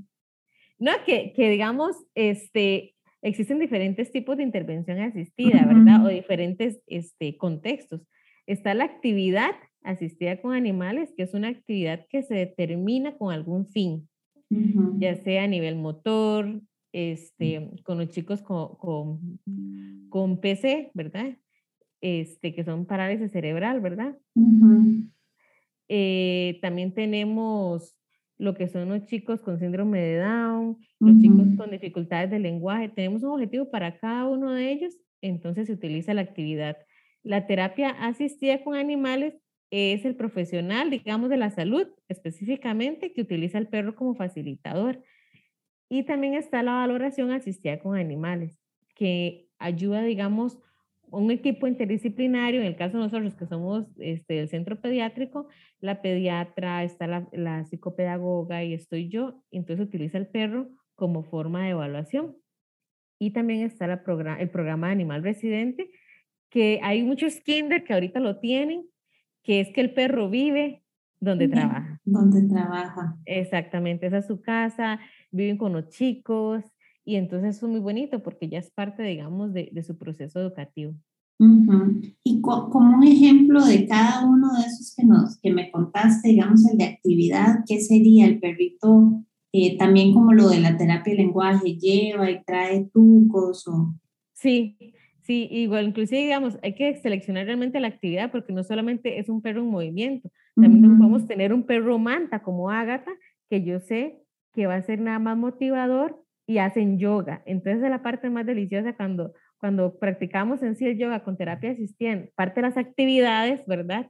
No, 0.79 0.91
que, 1.05 1.33
que 1.33 1.49
digamos, 1.49 1.95
este, 2.15 2.95
existen 3.21 3.59
diferentes 3.59 4.11
tipos 4.11 4.37
de 4.37 4.43
intervención 4.43 4.99
asistida, 4.99 5.65
¿verdad? 5.65 6.05
O 6.05 6.09
diferentes 6.09 6.81
este, 6.87 7.37
contextos. 7.37 8.01
Está 8.45 8.73
la 8.73 8.85
actividad 8.85 9.51
asistida 9.83 10.41
con 10.41 10.53
animales, 10.53 11.13
que 11.15 11.23
es 11.23 11.33
una 11.33 11.49
actividad 11.49 12.05
que 12.09 12.23
se 12.23 12.35
determina 12.35 13.17
con 13.17 13.33
algún 13.33 13.67
fin, 13.67 14.07
ya 14.49 15.15
sea 15.15 15.43
a 15.43 15.47
nivel 15.47 15.75
motor, 15.75 16.61
este, 16.93 17.69
con 17.83 17.97
los 17.97 18.09
chicos 18.09 18.41
con, 18.41 18.75
con, 18.75 19.39
con, 20.09 20.39
PC, 20.39 20.91
¿verdad? 20.93 21.37
Este, 22.01 22.53
que 22.53 22.63
son 22.63 22.85
parálisis 22.85 23.31
cerebral, 23.31 23.81
¿verdad? 23.81 24.17
Eh, 25.89 26.59
también 26.61 26.93
tenemos 26.93 27.96
lo 28.37 28.53
que 28.53 28.67
son 28.67 28.89
los 28.89 29.05
chicos 29.05 29.41
con 29.41 29.59
síndrome 29.59 29.99
de 29.99 30.17
Down, 30.17 30.77
los 30.99 31.17
chicos 31.19 31.47
con 31.57 31.71
dificultades 31.71 32.29
de 32.29 32.39
lenguaje. 32.39 32.89
Tenemos 32.89 33.23
un 33.23 33.31
objetivo 33.31 33.69
para 33.69 33.97
cada 33.97 34.25
uno 34.27 34.51
de 34.51 34.71
ellos, 34.71 34.93
entonces 35.21 35.67
se 35.67 35.73
utiliza 35.73 36.13
la 36.13 36.21
actividad. 36.21 36.77
La 37.23 37.47
terapia 37.47 37.89
asistida 37.89 38.63
con 38.63 38.75
animales 38.75 39.35
es 39.71 40.05
el 40.05 40.15
profesional, 40.15 40.89
digamos, 40.89 41.29
de 41.29 41.37
la 41.37 41.49
salud 41.49 41.87
específicamente 42.07 43.11
que 43.11 43.21
utiliza 43.21 43.57
el 43.57 43.67
perro 43.67 43.95
como 43.95 44.15
facilitador. 44.15 45.03
Y 45.89 46.03
también 46.03 46.33
está 46.33 46.63
la 46.63 46.73
valoración 46.73 47.31
asistida 47.31 47.79
con 47.79 47.97
animales, 47.97 48.59
que 48.95 49.47
ayuda, 49.57 50.03
digamos, 50.03 50.59
un 51.11 51.31
equipo 51.31 51.67
interdisciplinario, 51.67 52.61
en 52.61 52.67
el 52.67 52.75
caso 52.75 52.97
de 52.97 53.03
nosotros 53.03 53.35
que 53.35 53.45
somos 53.45 53.85
este, 53.97 54.39
el 54.39 54.49
centro 54.49 54.79
pediátrico, 54.81 55.47
la 55.79 56.01
pediatra, 56.01 56.83
está 56.83 57.07
la, 57.07 57.27
la 57.31 57.65
psicopedagoga 57.65 58.63
y 58.63 58.73
estoy 58.73 59.09
yo, 59.09 59.43
entonces 59.51 59.85
utiliza 59.85 60.17
el 60.17 60.27
perro 60.27 60.69
como 60.95 61.23
forma 61.23 61.63
de 61.63 61.69
evaluación. 61.71 62.35
Y 63.19 63.31
también 63.31 63.61
está 63.61 63.87
la 63.87 64.03
programa, 64.03 64.39
el 64.39 64.49
programa 64.49 64.87
de 64.87 64.93
animal 64.93 65.23
residente, 65.23 65.89
que 66.49 66.79
hay 66.83 67.03
muchos 67.03 67.39
kinder 67.41 67.83
que 67.83 67.93
ahorita 67.93 68.19
lo 68.19 68.39
tienen, 68.39 68.85
que 69.43 69.59
es 69.59 69.69
que 69.69 69.81
el 69.81 69.93
perro 69.93 70.29
vive 70.29 70.83
donde 71.19 71.47
trabaja. 71.47 71.99
Donde 72.03 72.47
trabaja. 72.47 73.17
Exactamente, 73.25 74.07
esa 74.07 74.19
es 74.19 74.27
su 74.27 74.41
casa, 74.41 74.99
viven 75.31 75.57
con 75.57 75.73
los 75.73 75.89
chicos, 75.89 76.63
y 77.07 77.15
entonces 77.15 77.55
eso 77.55 77.67
es 77.67 77.71
muy 77.71 77.79
bonito 77.79 78.21
porque 78.21 78.49
ya 78.49 78.59
es 78.59 78.69
parte, 78.69 79.01
digamos, 79.01 79.53
de, 79.53 79.69
de 79.71 79.81
su 79.81 79.97
proceso 79.97 80.41
educativo. 80.41 80.93
Y 82.23 82.41
como 82.41 82.97
un 82.97 83.03
ejemplo 83.03 83.63
de 83.63 83.87
cada 83.87 84.25
uno 84.27 84.53
de 84.53 84.67
esos 84.67 84.93
que, 84.93 85.05
nos, 85.05 85.39
que 85.39 85.53
me 85.53 85.71
contaste, 85.71 86.29
digamos, 86.29 86.69
el 86.69 86.77
de 86.77 86.83
actividad, 86.83 87.59
¿qué 87.65 87.79
sería 87.79 88.25
el 88.25 88.41
perrito? 88.41 89.23
Eh, 89.53 89.77
también 89.77 90.13
como 90.13 90.33
lo 90.33 90.49
de 90.49 90.59
la 90.59 90.75
terapia 90.75 91.13
de 91.13 91.19
lenguaje, 91.19 91.77
lleva 91.77 92.29
y 92.29 92.43
trae 92.43 92.89
tucos 92.91 93.65
o... 93.69 93.95
Sí, 94.33 94.77
sí, 95.21 95.47
igual, 95.49 95.87
inclusive, 95.87 96.23
digamos, 96.23 96.59
hay 96.61 96.75
que 96.75 96.93
seleccionar 96.97 97.45
realmente 97.45 97.79
la 97.79 97.87
actividad 97.87 98.31
porque 98.31 98.51
no 98.51 98.65
solamente 98.65 99.17
es 99.17 99.29
un 99.29 99.41
perro 99.41 99.61
en 99.61 99.69
movimiento, 99.69 100.29
también 100.55 100.97
podemos 100.97 101.25
tener 101.25 101.53
un 101.53 101.63
perro 101.63 101.99
manta 101.99 102.43
como 102.43 102.69
Ágata, 102.69 103.11
que 103.49 103.63
yo 103.63 103.79
sé 103.79 104.23
que 104.53 104.67
va 104.67 104.75
a 104.75 104.81
ser 104.81 104.99
nada 104.99 105.19
más 105.19 105.37
motivador 105.37 106.26
y 106.47 106.59
hacen 106.59 106.97
yoga. 106.97 107.43
Entonces 107.45 107.83
es 107.83 107.89
la 107.89 108.01
parte 108.01 108.29
más 108.29 108.45
deliciosa 108.45 108.95
cuando, 108.95 109.33
cuando 109.59 109.99
practicamos 109.99 110.63
en 110.63 110.75
sí 110.75 110.87
el 110.87 110.97
yoga 110.97 111.23
con 111.23 111.37
terapia 111.37 111.71
asistida, 111.71 112.23
parte 112.35 112.61
de 112.61 112.67
las 112.69 112.77
actividades, 112.77 113.65
¿verdad? 113.67 114.09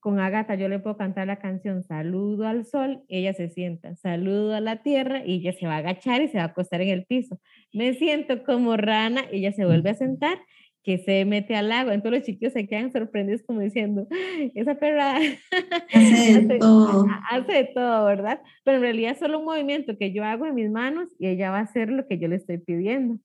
Con 0.00 0.18
Agatha 0.18 0.56
yo 0.56 0.68
le 0.68 0.80
puedo 0.80 0.96
cantar 0.96 1.28
la 1.28 1.38
canción 1.38 1.84
Saludo 1.84 2.48
al 2.48 2.64
sol, 2.64 3.02
ella 3.08 3.34
se 3.34 3.50
sienta, 3.50 3.94
saludo 3.96 4.54
a 4.54 4.60
la 4.60 4.82
tierra 4.82 5.24
y 5.24 5.34
ella 5.34 5.52
se 5.52 5.66
va 5.66 5.74
a 5.74 5.78
agachar 5.78 6.22
y 6.22 6.28
se 6.28 6.38
va 6.38 6.44
a 6.44 6.46
acostar 6.46 6.80
en 6.80 6.88
el 6.88 7.04
piso. 7.04 7.38
Me 7.72 7.92
siento 7.94 8.42
como 8.44 8.76
rana, 8.78 9.20
ella 9.30 9.52
se 9.52 9.66
vuelve 9.66 9.90
a 9.90 9.94
sentar 9.94 10.38
que 10.82 10.98
se 10.98 11.24
mete 11.24 11.54
al 11.54 11.70
agua. 11.70 11.94
Entonces 11.94 12.20
los 12.20 12.26
chiquillos 12.26 12.52
se 12.52 12.66
quedan 12.66 12.92
sorprendidos 12.92 13.42
como 13.42 13.60
diciendo, 13.60 14.06
esa 14.54 14.74
perra 14.74 15.16
hace 15.94 16.40
de 16.42 16.58
todo. 16.58 17.06
Hace 17.30 17.52
de 17.52 17.64
todo, 17.74 18.04
¿verdad? 18.06 18.40
Pero 18.64 18.78
en 18.78 18.82
realidad 18.82 19.12
es 19.12 19.18
solo 19.18 19.38
un 19.38 19.44
movimiento 19.44 19.96
que 19.96 20.12
yo 20.12 20.24
hago 20.24 20.46
en 20.46 20.54
mis 20.54 20.70
manos 20.70 21.08
y 21.18 21.28
ella 21.28 21.50
va 21.50 21.58
a 21.58 21.62
hacer 21.62 21.90
lo 21.90 22.06
que 22.06 22.18
yo 22.18 22.28
le 22.28 22.36
estoy 22.36 22.58
pidiendo. 22.58 23.18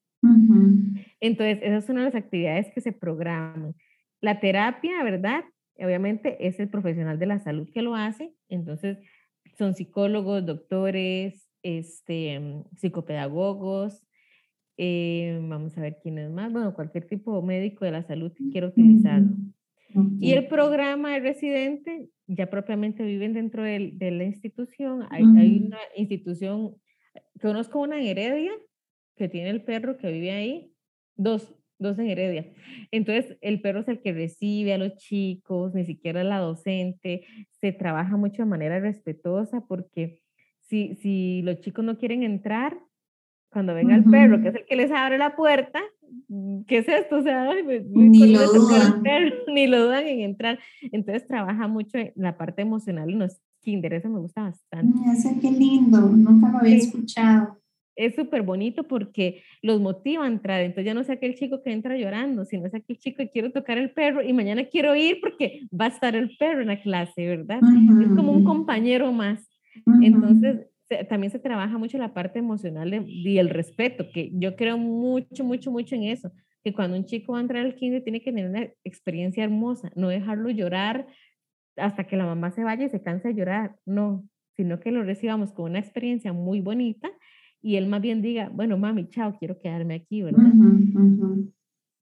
Entonces, 1.20 1.60
esas 1.62 1.86
son 1.86 2.04
las 2.04 2.16
actividades 2.16 2.72
que 2.74 2.82
se 2.82 2.92
programan. 2.92 3.76
La 4.22 4.40
terapia, 4.40 5.04
¿verdad? 5.04 5.44
Obviamente 5.80 6.48
es 6.48 6.60
el 6.60 6.70
profesional 6.70 7.20
de 7.20 7.28
la 7.28 7.40
salud 7.40 7.70
que 7.74 7.82
lo 7.82 7.96
hace. 7.96 8.34
Entonces, 8.50 8.98
son 9.58 9.76
psicólogos, 9.76 10.46
doctores, 10.46 11.48
este, 11.64 12.64
psicopedagogos, 12.76 14.07
eh, 14.78 15.40
vamos 15.42 15.78
a 15.78 15.82
ver 15.82 15.98
quién 16.02 16.20
es 16.20 16.30
más, 16.30 16.52
bueno, 16.52 16.74
cualquier 16.74 17.08
tipo 17.08 17.42
médico 17.42 17.84
de 17.84 17.92
la 17.92 18.04
salud 18.04 18.32
que 18.34 18.50
quiera 18.50 18.68
utilizarlo. 18.68 19.36
Y 20.20 20.34
el 20.34 20.48
programa 20.48 21.14
de 21.14 21.22
residente 21.22 22.10
ya 22.28 22.50
propiamente 22.50 23.04
viven 23.04 23.34
dentro 23.34 23.64
de, 23.64 23.92
de 23.94 24.12
la 24.12 24.26
institución. 24.26 25.08
Hay, 25.10 25.24
hay, 25.38 25.64
una 25.66 25.80
institución, 25.96 26.76
conozco 27.42 27.80
una 27.80 28.00
en 28.00 28.06
Heredia 28.06 28.52
que 29.16 29.28
tiene 29.28 29.50
el 29.50 29.64
perro 29.64 29.98
que 29.98 30.12
vive 30.12 30.32
ahí, 30.32 30.74
dos, 31.16 31.56
dos 31.80 31.98
en 31.98 32.08
Heredia. 32.08 32.54
Entonces, 32.92 33.38
el 33.42 33.62
perro 33.62 33.80
es 33.80 33.88
el 33.88 34.02
que 34.02 34.14
recibe 34.14 34.74
a 34.74 34.78
los 34.78 34.96
chicos, 34.98 35.74
ni 35.74 35.86
siquiera 35.86 36.24
la 36.24 36.38
docente, 36.38 37.26
se 37.60 37.72
trabaja 37.72 38.18
mucho 38.18 38.44
de 38.44 38.50
manera 38.50 38.80
respetuosa 38.80 39.66
porque 39.68 40.22
si, 40.60 40.96
si 40.96 41.42
los 41.44 41.62
chicos 41.62 41.84
no 41.84 41.98
quieren 41.98 42.22
entrar, 42.22 42.78
cuando 43.50 43.74
venga 43.74 43.96
el 43.96 44.04
perro, 44.04 44.42
que 44.42 44.50
es 44.50 44.56
el 44.56 44.66
que 44.66 44.76
les 44.76 44.92
abre 44.92 45.18
la 45.18 45.36
puerta, 45.36 45.82
mm, 46.28 46.64
¿qué 46.64 46.80
es 46.80 46.88
esto? 46.88 47.18
O 47.18 47.22
sea, 47.22 47.50
ni 47.54 48.34
lo 48.34 48.46
dudan. 48.52 49.04
ni 49.54 49.68
lo 49.68 49.86
dudan 49.86 50.06
en 50.06 50.22
entrar. 50.22 50.60
Entonces 50.92 51.28
trabaja 51.28 51.68
mucho 51.68 51.98
en 51.98 52.14
la 52.16 52.38
parte 52.38 52.62
emocional 52.62 53.10
en 53.10 53.20
los 53.20 53.40
kinder, 53.62 53.94
eso 53.94 54.10
me 54.10 54.20
gusta 54.20 54.44
bastante. 54.44 54.98
Ese 55.12 55.40
qué 55.42 55.52
lindo, 55.52 56.00
nunca 56.00 56.52
lo 56.52 56.60
había 56.60 56.78
escuchado. 56.78 57.58
Es 57.98 58.16
súper 58.16 58.44
bonito 58.44 58.84
porque 58.84 59.42
los 59.62 59.82
motiva 59.82 60.24
a 60.24 60.28
entrar. 60.28 60.62
Entonces 60.62 60.86
ya 60.86 60.94
no 60.94 61.04
sé 61.04 61.14
aquel 61.14 61.36
chico 61.36 61.64
que 61.64 61.74
entra 61.74 61.98
llorando, 61.98 62.46
sino 62.46 62.68
es 62.68 62.76
aquel 62.76 62.98
chico 62.98 63.18
que 63.18 63.30
quiero 63.30 63.52
tocar 63.52 63.78
el 63.78 63.92
perro 63.92 64.22
y 64.24 64.32
mañana 64.34 64.66
quiero 64.66 64.96
ir 64.96 65.18
porque 65.20 65.68
va 65.70 65.86
a 65.86 65.90
estar 65.90 66.16
el 66.16 66.38
perro 66.38 66.62
en 66.62 66.68
la 66.68 66.82
clase, 66.82 67.28
¿verdad? 67.28 67.60
Es 68.02 68.10
como 68.16 68.32
un 68.32 68.44
compañero 68.44 69.12
más. 69.12 69.50
Entonces, 70.02 70.68
también 71.10 71.32
se 71.32 71.40
trabaja 71.40 71.78
mucho 71.78 71.98
la 71.98 72.14
parte 72.14 72.40
emocional 72.40 73.06
y 73.08 73.38
el 73.38 73.50
respeto, 73.50 74.06
que 74.14 74.32
yo 74.34 74.56
creo 74.56 74.78
mucho, 74.78 75.44
mucho, 75.44 75.72
mucho 75.72 75.96
en 75.96 76.04
eso, 76.04 76.32
que 76.64 76.74
cuando 76.74 76.98
un 76.98 77.06
chico 77.06 77.34
va 77.34 77.40
a 77.40 77.42
entrar 77.42 77.66
al 77.66 77.76
kinder 77.76 78.04
tiene 78.04 78.22
que 78.22 78.32
tener 78.32 78.50
una 78.50 78.68
experiencia 78.84 79.44
hermosa, 79.44 79.92
no 79.96 80.10
dejarlo 80.10 80.50
llorar 80.50 81.08
hasta 81.76 82.06
que 82.06 82.18
la 82.18 82.26
mamá 82.26 82.52
se 82.52 82.64
vaya 82.64 82.86
y 82.86 82.90
se 82.90 83.02
canse 83.02 83.30
de 83.30 83.36
llorar, 83.36 83.76
no, 83.86 84.24
sino 84.56 84.80
que 84.80 84.92
lo 84.92 85.04
recibamos 85.04 85.52
con 85.52 85.72
una 85.72 85.80
experiencia 85.80 86.34
muy 86.34 86.62
bonita 86.62 87.10
y 87.62 87.76
él 87.76 87.88
más 87.88 88.02
bien 88.02 88.22
diga, 88.22 88.50
bueno, 88.50 88.78
mami, 88.78 89.10
chao, 89.10 89.36
quiero 89.38 89.60
quedarme 89.60 89.96
aquí, 89.96 90.24
¿verdad? 90.24 90.44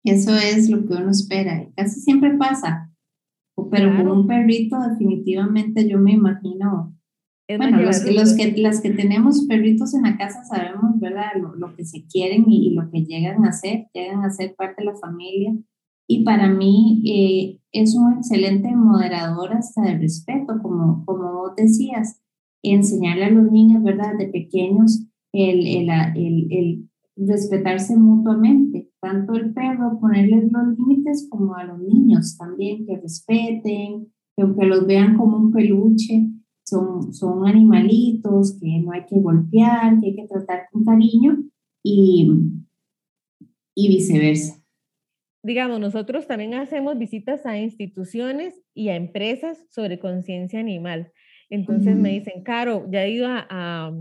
Eso 0.04 0.36
es 0.36 0.70
lo 0.70 0.86
que 0.86 0.94
uno 0.94 1.10
espera, 1.10 1.68
casi 1.76 2.00
siempre 2.00 2.38
pasa, 2.38 2.92
pero 3.72 3.96
con 3.98 4.08
un 4.10 4.28
perrito 4.28 4.80
definitivamente 4.80 5.90
yo 5.90 6.00
me 6.00 6.14
imagino 6.14 6.95
bueno, 7.48 7.80
los, 7.82 8.04
los, 8.12 8.34
que, 8.34 8.54
las 8.58 8.82
que 8.82 8.90
tenemos 8.90 9.46
perritos 9.48 9.94
en 9.94 10.04
la 10.04 10.18
casa 10.18 10.44
sabemos, 10.46 11.00
¿verdad? 11.00 11.32
Lo, 11.40 11.56
lo, 11.56 11.76
que 11.76 11.86
se 11.86 12.06
quieren 12.08 12.46
y, 12.48 12.74
lo 12.74 12.90
que 12.90 13.04
llegan 13.06 13.46
a 13.46 13.52
ser, 13.52 13.88
llegan 13.94 14.24
a 14.24 14.32
ser 14.32 14.56
parte 14.56 14.82
de 14.82 14.92
la 14.92 14.96
familia. 14.96 15.56
Y 16.08 16.24
para 16.24 16.50
mí 16.50 17.04
eh, 17.06 17.60
es 17.72 17.96
un 17.96 18.14
excelente 18.14 18.76
moderador 18.76 19.54
hasta 19.54 19.82
de 19.84 19.98
respeto, 19.98 20.60
como, 20.62 21.04
como 21.06 21.34
vos 21.34 21.56
decías, 21.56 22.20
enseñarle 22.64 23.26
a 23.26 23.32
los 23.32 23.52
niños, 23.52 23.84
¿verdad? 23.84 24.18
De 24.18 24.28
pequeños, 24.28 25.06
el, 25.32 25.68
el, 25.68 25.90
el, 26.16 26.48
el 26.52 26.90
respetarse 27.16 27.96
mutuamente, 27.96 28.90
tanto 29.00 29.34
el 29.34 29.54
perro, 29.54 30.00
ponerles 30.00 30.52
los 30.52 30.78
límites 30.78 31.28
como 31.30 31.56
a 31.56 31.64
los 31.64 31.80
niños 31.80 32.38
también, 32.38 32.86
que 32.86 32.98
respeten, 32.98 34.08
que 34.36 34.44
aunque 34.44 34.66
los 34.66 34.86
vean 34.86 35.16
como 35.16 35.38
un 35.38 35.52
peluche, 35.52 36.30
son, 36.66 37.14
son 37.14 37.48
animalitos 37.48 38.58
que 38.60 38.80
no 38.80 38.92
hay 38.92 39.06
que 39.06 39.20
golpear, 39.20 40.00
que 40.00 40.08
hay 40.08 40.16
que 40.16 40.28
tratar 40.28 40.68
con 40.72 40.84
cariño 40.84 41.38
y, 41.84 42.32
y 43.76 43.88
viceversa. 43.88 44.62
Digamos, 45.44 45.80
nosotros 45.80 46.26
también 46.26 46.56
hacemos 46.56 46.98
visitas 46.98 47.46
a 47.46 47.60
instituciones 47.60 48.60
y 48.74 48.90
a 48.90 48.96
empresas 48.96 49.64
sobre 49.70 50.00
conciencia 50.00 50.60
animal. 50.60 51.12
Entonces 51.52 51.96
me 51.96 52.10
dicen, 52.10 52.42
Caro, 52.44 52.88
ya 52.90 53.06
he 53.06 53.12
ido 53.12 53.28
a, 53.28 53.46
a, 53.48 53.94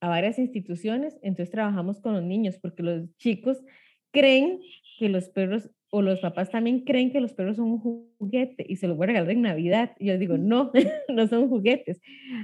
a 0.00 0.08
varias 0.08 0.38
instituciones, 0.38 1.18
entonces 1.20 1.50
trabajamos 1.50 2.00
con 2.00 2.14
los 2.14 2.22
niños 2.22 2.56
porque 2.58 2.82
los 2.82 3.14
chicos 3.18 3.62
creen 4.10 4.60
que 4.98 5.10
los 5.10 5.28
perros 5.28 5.70
o 5.90 6.02
los 6.02 6.20
papás 6.20 6.50
también 6.50 6.80
creen 6.80 7.12
que 7.12 7.20
los 7.20 7.32
perros 7.32 7.56
son 7.56 7.66
un 7.66 7.78
juguete 7.78 8.66
y 8.68 8.76
se 8.76 8.88
los 8.88 8.96
voy 8.96 9.04
a 9.04 9.06
regalar 9.08 9.30
en 9.30 9.42
Navidad. 9.42 9.92
Y 9.98 10.06
yo 10.06 10.18
digo, 10.18 10.36
no, 10.36 10.72
no 11.08 11.26
son 11.28 11.48
juguetes. 11.48 12.00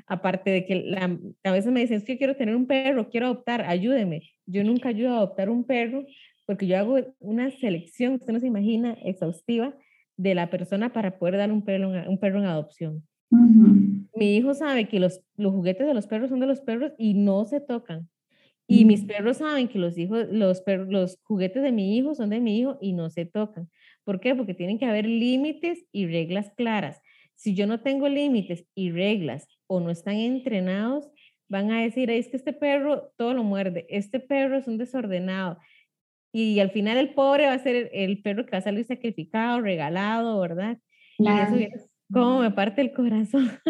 Aparte 0.07 0.51
de 0.51 0.65
que 0.65 0.77
la, 0.77 1.19
a 1.45 1.53
veces 1.53 1.73
me 1.73 1.81
dicen, 1.81 1.97
es 1.99 2.05
que 2.05 2.19
quiero 2.19 2.37
tener 2.37 2.55
un 2.55 2.67
perro, 2.67 3.11
quiero 3.11 3.27
adoptar, 3.27 3.63
ayúdeme. 3.63 4.23
Yo 4.47 4.65
nunca 4.65 4.91
ayudo 4.91 5.11
a 5.11 5.17
adoptar 5.19 5.51
un 5.51 5.65
perro 5.65 6.05
porque 6.47 6.67
yo 6.67 6.77
hago 6.79 6.99
una 7.21 7.51
selección, 7.51 8.15
usted 8.15 8.33
no 8.33 8.41
se 8.41 8.47
imagina, 8.47 8.97
exhaustiva 9.05 9.75
de 10.17 10.35
la 10.35 10.51
persona 10.51 10.93
para 10.93 11.19
poder 11.19 11.37
dar 11.37 11.53
un 11.53 11.65
perro, 11.65 11.91
un 12.09 12.19
perro 12.19 12.39
en 12.41 12.47
adopción. 12.47 13.03
Mi 14.15 14.37
hijo 14.37 14.53
sabe 14.53 14.89
que 14.89 15.01
los, 15.01 15.23
los 15.37 15.53
juguetes 15.53 15.87
de 15.87 15.95
los 15.95 16.07
perros 16.07 16.29
son 16.29 16.41
de 16.41 16.47
los 16.47 16.61
perros 16.61 16.93
y 16.99 17.15
no 17.15 17.45
se 17.45 17.61
tocan. 17.61 18.09
Y 18.73 18.85
mis 18.85 19.05
perros 19.05 19.39
saben 19.39 19.69
que 19.69 19.79
los 19.79 19.99
hijos, 19.99 20.27
los, 20.31 20.63
perros, 20.63 20.89
los 20.89 21.19
juguetes 21.23 21.63
de 21.63 21.73
mi 21.73 21.97
hijo 21.97 22.15
son 22.15 22.31
de 22.31 22.41
mi 22.41 22.59
hijo 22.59 22.79
y 22.81 22.93
no 22.93 23.11
se 23.11 23.27
tocan. 23.27 23.69
¿Por 24.05 24.21
qué? 24.21 24.35
Porque 24.35 24.55
tienen 24.55 24.79
que 24.79 24.87
haber 24.87 25.07
límites 25.07 25.85
y 25.93 26.07
reglas 26.07 26.53
claras. 26.57 27.01
Si 27.35 27.55
yo 27.55 27.67
no 27.67 27.81
tengo 27.81 28.09
límites 28.09 28.65
y 28.75 28.91
reglas 28.91 29.47
o 29.67 29.81
no 29.81 29.91
están 29.91 30.17
entrenados, 30.17 31.11
van 31.49 31.71
a 31.71 31.83
decir, 31.83 32.11
es 32.11 32.29
que 32.29 32.37
este 32.37 32.53
perro 32.53 33.13
todo 33.17 33.35
lo 33.35 33.45
muerde, 33.45 33.87
este 33.91 34.21
perro 34.21 34.57
es 34.57 34.67
un 34.67 34.79
desordenado. 34.79 35.59
Y 36.33 36.61
al 36.61 36.71
final 36.71 36.97
el 36.97 37.13
pobre 37.13 37.47
va 37.47 37.53
a 37.53 37.59
ser 37.59 37.91
el, 37.93 38.23
perro 38.23 38.47
que 38.47 38.53
va 38.53 38.59
a 38.59 38.63
salir 38.63 38.87
sacrificado, 38.87 39.61
regalado, 39.61 40.41
¿verdad? 40.41 40.79
Claro. 41.19 41.59
Y 41.59 41.65
eso 41.65 41.92
cómo 42.13 42.41
me 42.41 42.51
parte 42.51 42.81
el 42.83 42.93
corazón. 42.93 43.51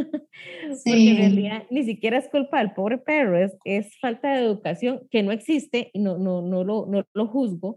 Porque 0.85 1.11
en 1.11 1.17
realidad 1.17 1.65
ni 1.71 1.85
siquiera 1.85 2.19
es 2.19 2.29
culpa 2.29 2.59
del 2.59 2.73
pobre 2.73 2.99
perro, 2.99 3.39
es, 3.39 3.57
es 3.65 3.99
falta 4.01 4.33
de 4.33 4.45
educación 4.45 5.03
que 5.11 5.23
no 5.23 5.33
existe 5.33 5.91
y 5.93 6.01
no, 6.01 6.19
no, 6.19 6.43
no, 6.43 6.65
lo, 6.65 6.87
no 6.87 7.05
lo 7.13 7.27
juzgo, 7.27 7.77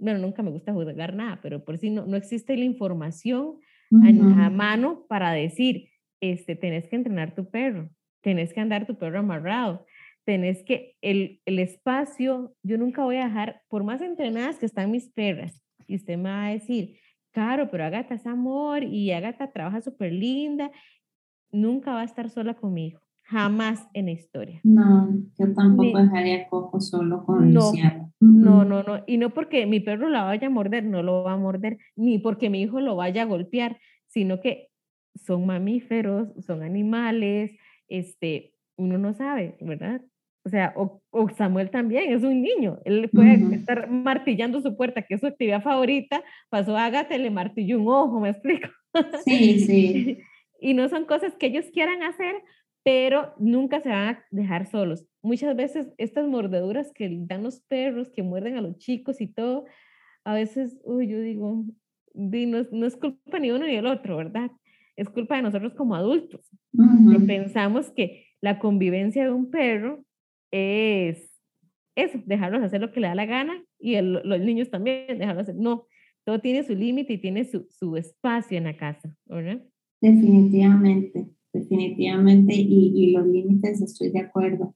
bueno, 0.00 0.18
nunca 0.18 0.42
me 0.42 0.50
gusta 0.50 0.72
juzgar 0.72 1.14
nada, 1.14 1.40
pero 1.42 1.62
por 1.62 1.78
si 1.78 1.90
no, 1.90 2.06
no 2.06 2.16
existe 2.16 2.56
la 2.56 2.64
información 2.64 3.58
a, 3.92 4.50
mano 4.50 5.04
para 5.08 5.32
decir, 5.32 5.88
este, 6.20 6.56
tenés 6.56 6.88
que 6.88 6.96
entrenar 6.96 7.34
tu 7.34 7.50
perro, 7.50 7.90
tenés 8.22 8.52
que 8.52 8.60
andar 8.60 8.86
tu 8.86 8.96
perro 8.96 9.18
amarrado, 9.18 9.84
tenés 10.24 10.62
que, 10.64 10.94
el, 11.02 11.40
el 11.44 11.58
espacio, 11.58 12.54
yo 12.62 12.78
nunca 12.78 13.04
voy 13.04 13.16
a 13.16 13.24
dejar, 13.24 13.62
por 13.68 13.84
más 13.84 14.00
entrenadas 14.00 14.58
que 14.58 14.66
están 14.66 14.90
mis 14.90 15.10
perras, 15.10 15.60
y 15.86 15.96
usted 15.96 16.16
me 16.16 16.30
va 16.30 16.46
a 16.46 16.52
decir, 16.52 16.96
claro, 17.32 17.70
pero 17.70 17.84
Agatha 17.84 18.14
es 18.14 18.26
amor 18.26 18.84
y 18.84 19.12
Agatha 19.12 19.50
trabaja 19.50 19.80
súper 19.80 20.12
linda, 20.12 20.70
nunca 21.52 21.92
va 21.92 22.02
a 22.02 22.04
estar 22.04 22.30
sola 22.30 22.54
conmigo, 22.54 23.00
jamás 23.22 23.88
en 23.94 24.06
la 24.06 24.12
historia. 24.12 24.60
No, 24.62 25.08
yo 25.38 25.54
tampoco 25.54 25.98
dejaría 25.98 26.48
Coco 26.48 26.80
solo 26.80 27.24
con 27.24 27.52
no, 27.52 27.72
No, 28.20 28.64
no, 28.64 28.82
no, 28.82 29.04
y 29.06 29.18
no 29.18 29.30
porque 29.30 29.66
mi 29.66 29.80
perro 29.80 30.08
la 30.08 30.24
vaya 30.24 30.46
a 30.46 30.50
morder, 30.50 30.84
no 30.84 31.02
lo 31.02 31.22
va 31.22 31.32
a 31.32 31.38
morder, 31.38 31.78
ni 31.96 32.18
porque 32.18 32.50
mi 32.50 32.62
hijo 32.62 32.80
lo 32.80 32.96
vaya 32.96 33.22
a 33.22 33.26
golpear, 33.26 33.78
sino 34.06 34.40
que 34.40 34.68
son 35.14 35.46
mamíferos, 35.46 36.28
son 36.44 36.62
animales, 36.62 37.56
este, 37.88 38.54
uno 38.76 38.98
no 38.98 39.12
sabe, 39.12 39.56
¿verdad? 39.60 40.02
O 40.44 40.48
sea, 40.48 40.72
o, 40.74 41.28
Samuel 41.36 41.70
también 41.70 42.12
es 42.12 42.22
un 42.22 42.40
niño, 42.40 42.78
él 42.84 43.10
puede 43.12 43.54
estar 43.54 43.90
martillando 43.90 44.62
su 44.62 44.74
puerta, 44.74 45.02
que 45.02 45.14
es 45.14 45.20
su 45.20 45.26
actividad 45.26 45.62
favorita, 45.62 46.22
pasó 46.48 46.76
Ágate, 46.78 47.18
le 47.18 47.30
martilló 47.30 47.78
un 47.78 47.88
ojo, 47.88 48.20
¿me 48.20 48.30
explico? 48.30 48.68
Sí, 49.24 49.60
sí. 49.60 50.18
y 50.60 50.74
no 50.74 50.88
son 50.88 51.04
cosas 51.04 51.34
que 51.36 51.46
ellos 51.46 51.66
quieran 51.72 52.02
hacer, 52.02 52.36
pero 52.82 53.34
nunca 53.38 53.80
se 53.80 53.90
van 53.90 54.16
a 54.16 54.24
dejar 54.30 54.66
solos. 54.66 55.06
Muchas 55.22 55.54
veces 55.54 55.88
estas 55.98 56.26
mordeduras 56.26 56.90
que 56.94 57.10
dan 57.26 57.42
los 57.42 57.60
perros, 57.60 58.10
que 58.10 58.22
muerden 58.22 58.56
a 58.56 58.62
los 58.62 58.78
chicos 58.78 59.20
y 59.20 59.26
todo, 59.26 59.66
a 60.24 60.34
veces, 60.34 60.78
uy, 60.84 61.08
yo 61.08 61.20
digo, 61.20 61.64
no, 62.14 62.66
no 62.72 62.86
es 62.86 62.96
culpa 62.96 63.38
ni 63.38 63.50
uno 63.50 63.66
ni 63.66 63.74
el 63.74 63.86
otro, 63.86 64.16
¿verdad? 64.16 64.50
Es 64.96 65.08
culpa 65.08 65.36
de 65.36 65.42
nosotros 65.42 65.74
como 65.74 65.94
adultos. 65.94 66.50
que 66.72 67.20
pensamos 67.26 67.90
que 67.90 68.26
la 68.40 68.58
convivencia 68.58 69.24
de 69.24 69.32
un 69.32 69.50
perro 69.50 70.04
es 70.50 71.30
eso, 71.96 72.18
dejarlos 72.24 72.62
hacer 72.62 72.80
lo 72.80 72.92
que 72.92 73.00
le 73.00 73.08
da 73.08 73.14
la 73.14 73.26
gana 73.26 73.62
y 73.78 74.00
los 74.00 74.40
niños 74.40 74.70
también 74.70 75.18
dejarlos 75.18 75.42
hacer. 75.42 75.56
No, 75.56 75.86
todo 76.24 76.40
tiene 76.40 76.62
su 76.62 76.74
límite 76.74 77.14
y 77.14 77.18
tiene 77.18 77.44
su, 77.44 77.66
su, 77.70 77.96
espacio 77.96 78.58
en 78.58 78.64
la 78.64 78.76
casa, 78.76 79.14
¿verdad? 79.26 79.62
Definitivamente, 80.00 81.28
definitivamente, 81.52 82.54
y, 82.54 82.92
y 82.94 83.12
los 83.12 83.26
límites 83.26 83.80
estoy 83.82 84.10
de 84.10 84.20
acuerdo. 84.20 84.74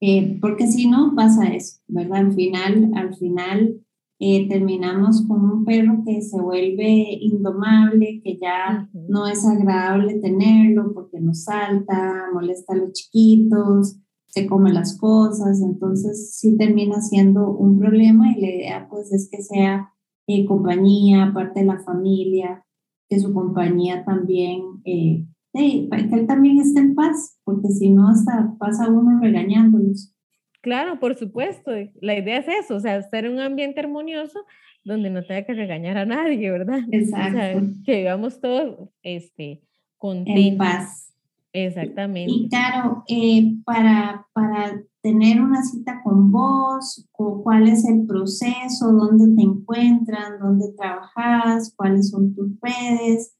Eh, 0.00 0.38
porque 0.40 0.66
si 0.66 0.88
no 0.88 1.14
pasa 1.14 1.52
eso, 1.52 1.80
¿verdad? 1.88 2.20
Al 2.20 2.32
final, 2.32 2.90
al 2.94 3.14
final 3.14 3.80
eh, 4.18 4.48
terminamos 4.48 5.26
con 5.26 5.44
un 5.44 5.64
perro 5.64 6.02
que 6.06 6.22
se 6.22 6.40
vuelve 6.40 7.18
indomable, 7.20 8.20
que 8.22 8.38
ya 8.38 8.88
no 9.08 9.26
es 9.26 9.46
agradable 9.46 10.20
tenerlo 10.20 10.92
porque 10.94 11.20
nos 11.20 11.44
salta, 11.44 12.28
molesta 12.32 12.72
a 12.72 12.76
los 12.76 12.92
chiquitos, 12.92 13.96
se 14.30 14.46
come 14.46 14.72
las 14.72 14.96
cosas, 14.96 15.60
entonces 15.60 16.36
sí 16.36 16.56
termina 16.56 17.00
siendo 17.00 17.50
un 17.50 17.78
problema 17.78 18.32
y 18.32 18.40
la 18.40 18.48
idea 18.48 18.88
pues 18.88 19.12
es 19.12 19.28
que 19.30 19.42
sea 19.42 19.92
eh, 20.26 20.46
compañía, 20.46 21.32
parte 21.34 21.60
de 21.60 21.66
la 21.66 21.80
familia, 21.80 22.64
que 23.08 23.18
su 23.18 23.34
compañía 23.34 24.04
también, 24.04 24.62
eh, 24.84 25.26
que 25.52 25.88
él 25.90 26.26
también 26.28 26.58
esté 26.58 26.80
en 26.80 26.94
paz, 26.94 27.38
porque 27.44 27.68
si 27.68 27.90
no 27.90 28.08
hasta 28.08 28.54
pasa 28.58 28.88
uno 28.88 29.20
regañándolos. 29.20 30.14
Claro, 30.62 31.00
por 31.00 31.16
supuesto, 31.16 31.72
la 32.00 32.18
idea 32.18 32.38
es 32.38 32.46
eso, 32.46 32.76
o 32.76 32.80
sea, 32.80 32.96
estar 32.96 33.24
en 33.24 33.32
un 33.32 33.40
ambiente 33.40 33.80
armonioso 33.80 34.40
donde 34.84 35.10
no 35.10 35.24
tenga 35.24 35.44
que 35.44 35.54
regañar 35.54 35.96
a 35.96 36.06
nadie, 36.06 36.50
¿verdad? 36.50 36.80
Exacto. 36.92 37.38
O 37.38 37.40
sea, 37.40 37.62
que 37.84 37.96
vivamos 37.96 38.40
todos 38.40 38.90
este, 39.02 39.62
contentos. 39.98 40.44
En 40.44 40.58
paz. 40.58 41.09
Exactamente. 41.52 42.32
Y 42.32 42.48
claro, 42.48 43.02
eh, 43.08 43.56
para, 43.64 44.26
para 44.32 44.82
tener 45.02 45.40
una 45.40 45.62
cita 45.62 46.00
con 46.04 46.30
vos, 46.30 47.08
cuál 47.12 47.68
es 47.68 47.86
el 47.88 48.06
proceso, 48.06 48.92
dónde 48.92 49.34
te 49.34 49.42
encuentran, 49.42 50.38
dónde 50.38 50.66
trabajas, 50.76 51.72
cuáles 51.76 52.10
son 52.10 52.34
tus 52.34 52.50
redes, 52.60 53.36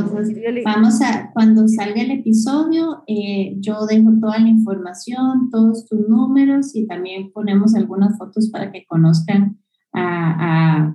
Vamos 0.64 1.02
a, 1.02 1.32
cuando 1.34 1.68
salga 1.68 2.02
el 2.02 2.12
episodio, 2.12 3.04
eh, 3.08 3.56
yo 3.60 3.86
dejo 3.86 4.12
toda 4.20 4.40
la 4.40 4.48
información, 4.48 5.50
todos 5.52 5.88
tus 5.88 6.08
números 6.08 6.76
y 6.76 6.88
también 6.88 7.32
ponemos 7.32 7.76
algunas 7.76 8.18
fotos 8.18 8.50
para 8.52 8.72
que 8.72 8.86
conozcan 8.86 9.60
a, 9.94 10.94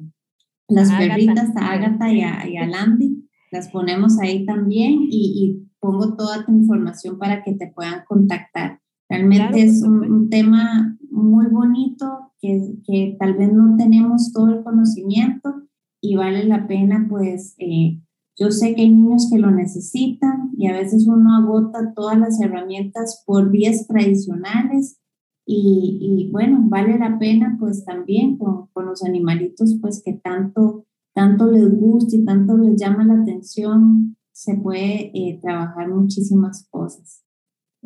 las 0.69 0.91
perritas, 0.93 1.55
a 1.57 1.73
Agatha 1.73 2.13
y 2.13 2.23
a, 2.23 2.47
y 2.47 2.67
Landy. 2.67 3.29
Las 3.51 3.69
ponemos 3.69 4.19
ahí 4.19 4.45
también 4.47 5.01
y, 5.11 5.61
pongo 5.79 6.17
toda 6.17 6.47
tu 6.47 6.53
información 6.53 7.19
para 7.19 7.43
que 7.43 7.53
te 7.53 7.71
puedan 7.71 8.05
contactar. 8.09 8.81
Realmente 9.07 9.63
es 9.63 9.83
un, 9.83 10.31
tema 10.31 10.97
muy 11.11 11.45
bonito 11.49 12.33
que, 12.41 12.77
que 12.87 13.17
tal 13.21 13.35
vez 13.35 13.53
no 13.53 13.77
tenemos 13.77 14.33
todo 14.33 14.49
el 14.49 14.65
conocimiento 14.65 15.65
y 16.05 16.17
vale 16.17 16.45
la 16.45 16.67
pena, 16.67 17.07
pues 17.09 17.55
eh, 17.59 17.99
yo 18.37 18.51
sé 18.51 18.75
que 18.75 18.83
hay 18.83 18.91
niños 18.91 19.31
que 19.33 19.39
lo 19.39 19.51
necesitan 19.51 20.51
y 20.55 20.67
a 20.67 20.73
veces 20.73 21.07
uno 21.07 21.35
agota 21.35 21.95
todas 21.95 22.19
las 22.19 22.39
herramientas 22.43 23.23
por 23.27 23.51
vías 23.51 23.87
tradicionales 23.87 25.01
y, 25.47 25.99
y 26.01 26.31
bueno, 26.31 26.63
vale 26.69 26.99
la 26.99 27.19
pena 27.19 27.57
pues 27.59 27.87
también 27.87 28.37
con, 28.37 28.67
con, 28.75 28.85
los 28.85 29.03
animalitos 29.03 29.79
pues 29.81 30.03
que 30.05 30.13
tanto, 30.13 30.85
tanto 31.15 31.51
les 31.51 31.75
gusta 31.75 32.17
y 32.17 32.25
tanto 32.27 32.59
les 32.59 32.79
llama 32.79 33.07
la 33.07 33.23
atención, 33.23 34.19
se 34.31 34.57
puede 34.57 35.11
eh, 35.15 35.39
trabajar 35.41 35.89
muchísimas 35.89 36.69
cosas. 36.69 37.24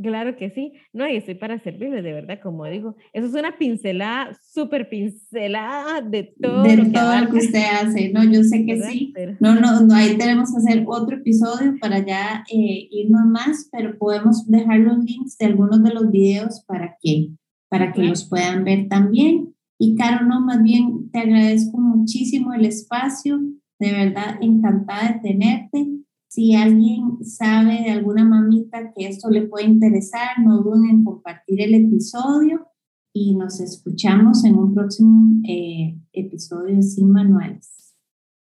Claro 0.01 0.37
que 0.37 0.51
sí, 0.51 0.75
no, 0.93 1.09
y 1.09 1.17
estoy 1.17 1.35
para 1.35 1.59
servirles, 1.59 2.05
de 2.05 2.13
verdad, 2.13 2.39
como 2.41 2.65
digo, 2.67 2.95
eso 3.13 3.27
es 3.27 3.35
una 3.35 3.59
pincelada, 3.59 4.39
súper 4.49 4.89
pincelada 4.89 6.03
de 6.03 6.35
todo, 6.41 6.63
de 6.63 6.77
lo, 6.77 6.85
que 6.85 6.91
todo 6.91 7.21
lo 7.21 7.31
que 7.31 7.39
usted 7.39 7.65
hace, 7.83 8.13
no, 8.13 8.23
yo 8.23 8.45
sé 8.45 8.65
que 8.65 8.81
sí, 8.81 9.13
no, 9.41 9.57
no, 9.57 9.81
no, 9.81 9.95
ahí 9.95 10.17
tenemos 10.17 10.53
que 10.53 10.59
hacer 10.59 10.85
otro 10.87 11.17
episodio 11.17 11.75
para 11.81 11.99
ya 12.07 12.45
eh, 12.49 12.89
irnos 12.93 13.27
más, 13.27 13.69
pero 13.73 13.99
podemos 13.99 14.47
dejar 14.47 14.79
los 14.79 14.99
links 14.99 15.37
de 15.37 15.47
algunos 15.47 15.83
de 15.83 15.93
los 15.93 16.13
videos 16.13 16.63
para 16.69 16.97
que, 17.03 17.31
para 17.69 17.93
que 17.93 18.05
los 18.05 18.29
puedan 18.29 18.63
ver 18.63 18.87
también, 18.89 19.53
y 19.81 19.97
Caro, 19.97 20.27
no, 20.27 20.41
más 20.41 20.63
bien 20.63 21.11
te 21.11 21.19
agradezco 21.19 21.77
muchísimo 21.79 22.55
el 22.55 22.67
espacio, 22.67 23.41
de 23.81 23.93
verdad, 23.93 24.37
encantada 24.41 25.13
de 25.13 25.29
tenerte, 25.29 25.89
si 26.29 26.55
alguien 26.55 27.25
sabe 27.25 27.83
de 27.83 27.91
alguna 27.91 28.25
mamita 28.25 28.93
que 28.95 29.09
esto 29.09 29.31
le 29.31 29.47
puede 29.47 29.67
interesar, 29.67 30.39
no 30.45 30.63
duden 30.63 30.91
en 30.91 31.05
compartir 31.05 31.63
el 31.63 31.75
episodio 31.75 32.67
y 33.15 33.35
nos 33.35 33.61
escuchamos 33.61 34.45
en 34.45 34.57
un 34.57 34.75
próximo 34.75 35.41
eh, 35.49 35.99
episodio 36.13 36.77
de 36.77 36.83
Sin 36.83 37.11
Manuales. 37.11 37.97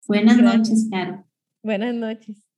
Buenas 0.06 0.38
noches, 0.38 0.88
Caro. 0.90 1.24
Buenas 1.62 1.94
noches. 1.94 2.49